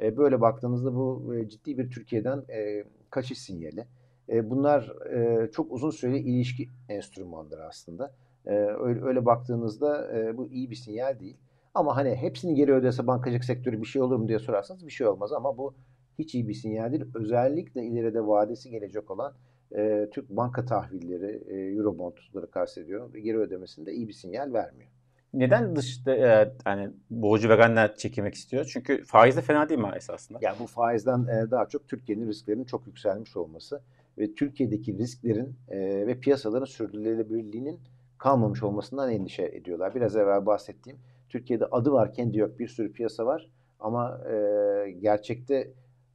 E, 0.00 0.16
böyle 0.16 0.40
baktığınızda 0.40 0.94
bu 0.94 1.34
e, 1.34 1.48
ciddi 1.48 1.78
bir 1.78 1.90
Türkiye'den 1.90 2.44
e, 2.48 2.84
kaçış 3.10 3.38
sinyali. 3.38 3.86
E, 4.28 4.50
bunlar 4.50 4.92
e, 5.12 5.50
çok 5.50 5.72
uzun 5.72 5.90
süreli 5.90 6.18
ilişki 6.18 6.68
enstrümanları 6.88 7.64
aslında. 7.64 8.14
E, 8.46 8.54
öyle, 8.54 9.04
öyle 9.04 9.26
baktığınızda 9.26 10.18
e, 10.18 10.36
bu 10.36 10.46
iyi 10.46 10.70
bir 10.70 10.76
sinyal 10.76 11.20
değil. 11.20 11.36
Ama 11.74 11.96
hani 11.96 12.14
hepsini 12.14 12.54
geri 12.54 12.72
ödese 12.72 13.06
bankacılık 13.06 13.44
sektörü 13.44 13.80
bir 13.80 13.86
şey 13.86 14.02
olur 14.02 14.16
mu 14.16 14.28
diye 14.28 14.38
sorarsanız 14.38 14.86
bir 14.86 14.92
şey 14.92 15.06
olmaz 15.06 15.32
ama 15.32 15.58
bu 15.58 15.74
hiç 16.18 16.34
iyi 16.34 16.48
bir 16.48 16.54
sinyal 16.54 16.92
değil. 16.92 17.04
Özellikle 17.14 17.84
ileride 17.84 18.26
vadesi 18.26 18.70
gelecek 18.70 19.10
olan 19.10 19.34
e, 19.76 20.08
Türk 20.12 20.30
banka 20.30 20.64
tahvilleri, 20.64 21.42
e, 21.48 21.76
Eurobondları 21.76 22.50
kastediyorum 22.50 23.12
geri 23.12 23.38
ödemesinde 23.38 23.92
iyi 23.92 24.08
bir 24.08 24.12
sinyal 24.12 24.52
vermiyor. 24.52 24.90
Neden 25.34 25.76
dışta 25.76 26.14
e, 26.14 26.54
yani 26.66 26.90
borcu 27.10 27.48
verenler 27.48 27.96
çekilmek 27.96 28.34
istiyor? 28.34 28.70
Çünkü 28.72 29.04
faiz 29.04 29.36
de 29.36 29.40
fena 29.40 29.68
değil 29.68 29.80
mi 29.80 29.92
esasında? 29.96 30.38
Yani 30.42 30.56
bu 30.60 30.66
faizden 30.66 31.26
e, 31.26 31.50
daha 31.50 31.68
çok 31.68 31.88
Türkiye'nin 31.88 32.28
risklerinin 32.28 32.64
çok 32.64 32.86
yükselmiş 32.86 33.36
olması 33.36 33.82
ve 34.18 34.34
Türkiye'deki 34.34 34.98
risklerin 34.98 35.56
e, 35.68 35.78
ve 36.06 36.20
piyasaların 36.20 36.64
sürdürülebilirliğinin 36.64 37.80
kalmamış 38.18 38.62
olmasından 38.62 39.12
endişe 39.12 39.42
ediyorlar. 39.42 39.94
Biraz 39.94 40.16
evvel 40.16 40.46
bahsettiğim 40.46 40.98
Türkiye'de 41.28 41.64
adı 41.64 41.92
var 41.92 42.12
kendi 42.12 42.38
yok 42.38 42.58
bir 42.58 42.68
sürü 42.68 42.92
piyasa 42.92 43.26
var 43.26 43.50
ama 43.80 44.20
e, 44.30 44.90
gerçekte 44.90 45.72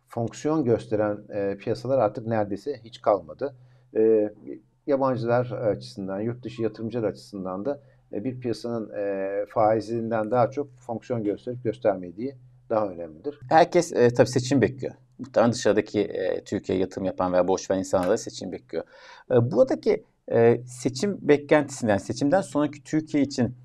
fonksiyon 0.07 0.63
gösteren 0.63 1.17
e, 1.29 1.57
piyasalar 1.57 1.97
artık 1.97 2.27
neredeyse 2.27 2.79
hiç 2.83 3.01
kalmadı. 3.01 3.55
E, 3.95 4.33
yabancılar 4.87 5.51
açısından, 5.51 6.19
yurt 6.19 6.43
dışı 6.43 6.61
yatırımcılar 6.61 7.07
açısından 7.07 7.65
da 7.65 7.79
e, 8.13 8.23
bir 8.23 8.39
piyasanın 8.39 8.93
e, 8.93 9.45
faizinden 9.49 10.31
daha 10.31 10.51
çok 10.51 10.67
fonksiyon 10.79 11.23
gösterip 11.23 11.63
göstermediği 11.63 12.35
daha 12.69 12.89
önemlidir. 12.89 13.39
Herkes 13.49 13.93
e, 13.93 14.13
tabii 14.13 14.29
seçim 14.29 14.61
bekliyor. 14.61 14.93
Muhtemelen 15.19 15.53
dışarıdaki 15.53 16.01
e, 16.01 16.43
Türkiye'ye 16.43 16.81
yatırım 16.81 17.05
yapan 17.05 17.33
veya 17.33 17.47
borç 17.47 17.71
veren 17.71 17.79
insanlar 17.79 18.09
da 18.09 18.17
seçim 18.17 18.51
bekliyor. 18.51 18.83
E, 19.31 19.51
buradaki 19.51 20.03
e, 20.31 20.61
seçim 20.65 21.17
beklentisinden, 21.21 21.97
seçimden 21.97 22.41
sonraki 22.41 22.83
Türkiye 22.83 23.23
için 23.23 23.55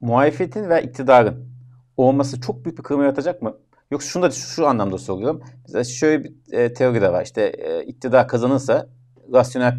muhalefetin 0.00 0.68
ve 0.68 0.82
iktidarın 0.82 1.48
olması 1.96 2.40
çok 2.40 2.64
büyük 2.64 2.78
bir 2.78 2.82
kırılma 2.82 3.04
yaratacak 3.04 3.42
mı? 3.42 3.56
Yoksa 3.90 4.08
şunu 4.08 4.22
da 4.22 4.30
şu 4.30 4.66
anlamda 4.66 4.98
soruyorum. 4.98 5.42
Mesela 5.62 5.84
şöyle 5.84 6.24
bir 6.24 6.32
e, 6.52 6.72
teori 6.72 7.00
de 7.00 7.12
var. 7.12 7.24
İşte 7.24 7.42
e, 7.42 7.84
iktidar 7.84 8.28
kazanırsa 8.28 8.88
rasyonel 9.32 9.74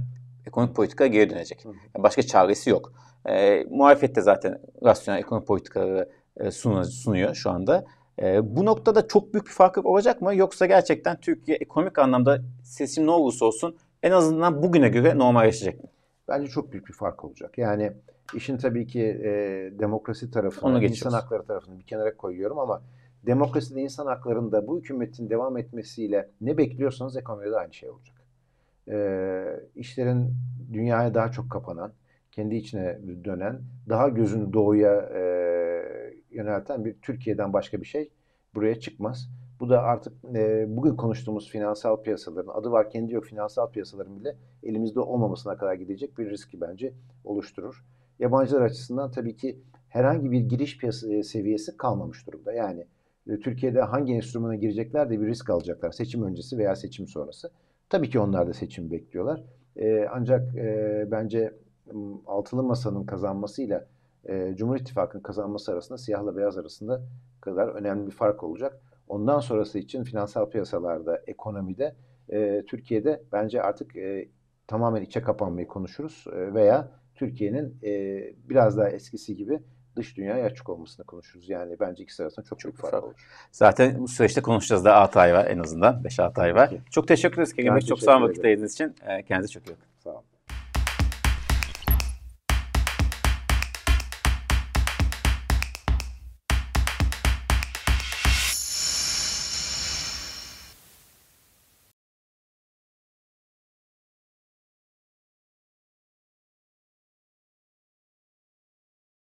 ekonomik 0.47 0.75
politika 0.75 1.07
geri 1.07 1.29
dönecek. 1.29 1.65
Yani 1.65 2.03
başka 2.03 2.21
çaresi 2.21 2.69
yok. 2.69 2.93
E, 3.25 3.63
muhalefet 3.69 4.15
de 4.15 4.21
zaten 4.21 4.61
rasyonel 4.83 5.19
ekonomik 5.19 5.47
politikaları 5.47 6.09
e, 6.37 6.51
sunuyor 6.51 7.35
şu 7.35 7.49
anda. 7.49 7.85
E, 8.21 8.55
bu 8.55 8.65
noktada 8.65 9.07
çok 9.07 9.33
büyük 9.33 9.45
bir 9.45 9.51
fark 9.51 9.85
olacak 9.85 10.21
mı? 10.21 10.35
Yoksa 10.35 10.65
gerçekten 10.65 11.19
Türkiye 11.19 11.57
ekonomik 11.57 11.99
anlamda 11.99 12.41
seçim 12.63 13.05
ne 13.05 13.11
olursa 13.11 13.45
olsun 13.45 13.77
en 14.03 14.11
azından 14.11 14.63
bugüne 14.63 14.89
göre 14.89 15.17
normalleşecek 15.17 15.83
mi? 15.83 15.89
Bence 16.29 16.47
çok 16.47 16.71
büyük 16.71 16.87
bir 16.87 16.93
fark 16.93 17.25
olacak. 17.25 17.57
Yani 17.57 17.91
işin 18.35 18.57
tabii 18.57 18.87
ki 18.87 19.01
e, 19.01 19.29
demokrasi 19.79 20.31
tarafını, 20.31 20.83
insan 20.83 21.11
hakları 21.11 21.43
tarafını 21.43 21.79
bir 21.79 21.83
kenara 21.83 22.17
koyuyorum 22.17 22.59
ama 22.59 22.81
demokraside 23.25 23.81
insan 23.81 24.05
haklarında 24.05 24.67
bu 24.67 24.79
hükümetin 24.79 25.29
devam 25.29 25.57
etmesiyle 25.57 26.29
ne 26.41 26.57
bekliyorsanız 26.57 27.17
ekonomide 27.17 27.55
aynı 27.55 27.73
şey 27.73 27.89
olacak. 27.89 28.15
E, 28.87 28.97
işlerin 29.75 30.33
dünyaya 30.73 31.13
daha 31.13 31.31
çok 31.31 31.51
kapanan, 31.51 31.93
kendi 32.31 32.55
içine 32.55 32.99
dönen, 33.23 33.61
daha 33.89 34.09
gözünü 34.09 34.53
doğuya 34.53 34.93
e, 35.01 35.21
yönelten 36.31 36.85
bir 36.85 36.95
Türkiye'den 37.01 37.53
başka 37.53 37.81
bir 37.81 37.85
şey 37.85 38.09
buraya 38.55 38.79
çıkmaz. 38.79 39.29
Bu 39.59 39.69
da 39.69 39.81
artık 39.81 40.13
e, 40.35 40.65
bugün 40.77 40.95
konuştuğumuz 40.95 41.49
finansal 41.49 42.01
piyasaların 42.01 42.51
adı 42.53 42.71
var 42.71 42.89
kendi 42.89 43.13
yok 43.13 43.25
finansal 43.25 43.71
piyasaların 43.71 44.19
bile 44.19 44.35
elimizde 44.63 44.99
olmamasına 44.99 45.57
kadar 45.57 45.73
gidecek 45.73 46.17
bir 46.17 46.29
riski 46.29 46.61
bence 46.61 46.93
oluşturur. 47.23 47.85
Yabancılar 48.19 48.61
açısından 48.61 49.11
tabii 49.11 49.35
ki 49.35 49.59
herhangi 49.89 50.31
bir 50.31 50.39
giriş 50.39 50.77
piyasa 50.77 51.13
e, 51.13 51.23
seviyesi 51.23 51.77
kalmamış 51.77 52.27
durumda. 52.27 52.53
Yani 52.53 52.87
e, 53.27 53.39
Türkiye'de 53.39 53.81
hangi 53.81 54.13
enstrümana 54.13 54.55
girecekler 54.55 55.09
de 55.09 55.21
bir 55.21 55.27
risk 55.27 55.49
alacaklar 55.49 55.91
seçim 55.91 56.23
öncesi 56.23 56.57
veya 56.57 56.75
seçim 56.75 57.07
sonrası. 57.07 57.51
Tabii 57.89 58.09
ki 58.09 58.19
onlar 58.19 58.47
da 58.47 58.53
seçim 58.53 58.91
bekliyorlar. 58.91 59.43
E, 59.75 60.07
ancak 60.11 60.55
e, 60.55 61.07
bence 61.11 61.53
altılı 62.27 62.63
masanın 62.63 63.05
kazanmasıyla 63.05 63.87
e, 64.25 64.55
Cumhur 64.55 64.75
İttifakı'nın 64.75 65.23
kazanması 65.23 65.71
arasında 65.71 65.97
siyahla 65.97 66.37
beyaz 66.37 66.57
arasında 66.57 67.01
kadar 67.41 67.67
önemli 67.67 68.07
bir 68.07 68.11
fark 68.11 68.43
olacak. 68.43 68.81
Ondan 69.09 69.39
sonrası 69.39 69.79
için 69.79 70.03
finansal 70.03 70.49
piyasalarda, 70.49 71.21
ekonomide, 71.27 71.95
e, 72.29 72.63
Türkiye'de 72.67 73.23
bence 73.31 73.61
artık 73.61 73.95
e, 73.95 74.29
tamamen 74.67 75.01
içe 75.01 75.21
kapanmayı 75.21 75.67
konuşuruz 75.67 76.25
e, 76.33 76.53
veya 76.53 76.91
Türkiye'nin 77.15 77.77
e, 77.83 78.21
biraz 78.49 78.77
daha 78.77 78.89
eskisi 78.89 79.35
gibi 79.35 79.59
dış 79.95 80.17
dünyaya 80.17 80.45
açık 80.45 80.69
olmasını 80.69 81.05
konuşuruz. 81.05 81.49
Yani 81.49 81.75
bence 81.79 82.03
ikisi 82.03 82.23
arasında 82.23 82.45
çok, 82.45 82.59
Çok 82.59 82.77
fark 82.77 83.03
olur. 83.03 83.15
Zaten 83.51 83.99
bu 83.99 84.07
süreçte 84.07 84.41
konuşacağız 84.41 84.85
da 84.85 84.95
6 84.95 85.19
ay 85.19 85.33
var 85.33 85.45
en 85.45 85.59
azından. 85.59 86.03
5-6 86.03 86.41
ay 86.41 86.55
var. 86.55 86.69
Peki. 86.69 86.81
Çok 86.91 87.07
teşekkür 87.07 87.41
ederiz 87.41 87.57
Bey. 87.57 87.81
Çok 87.81 87.99
sağ 87.99 88.17
olun 88.17 88.27
vakit 88.27 88.45
ayırdığınız 88.45 88.73
için. 88.73 88.95
Kendinize 89.27 89.53
çok 89.53 89.67
iyi 89.67 89.71
bakın. 89.71 89.83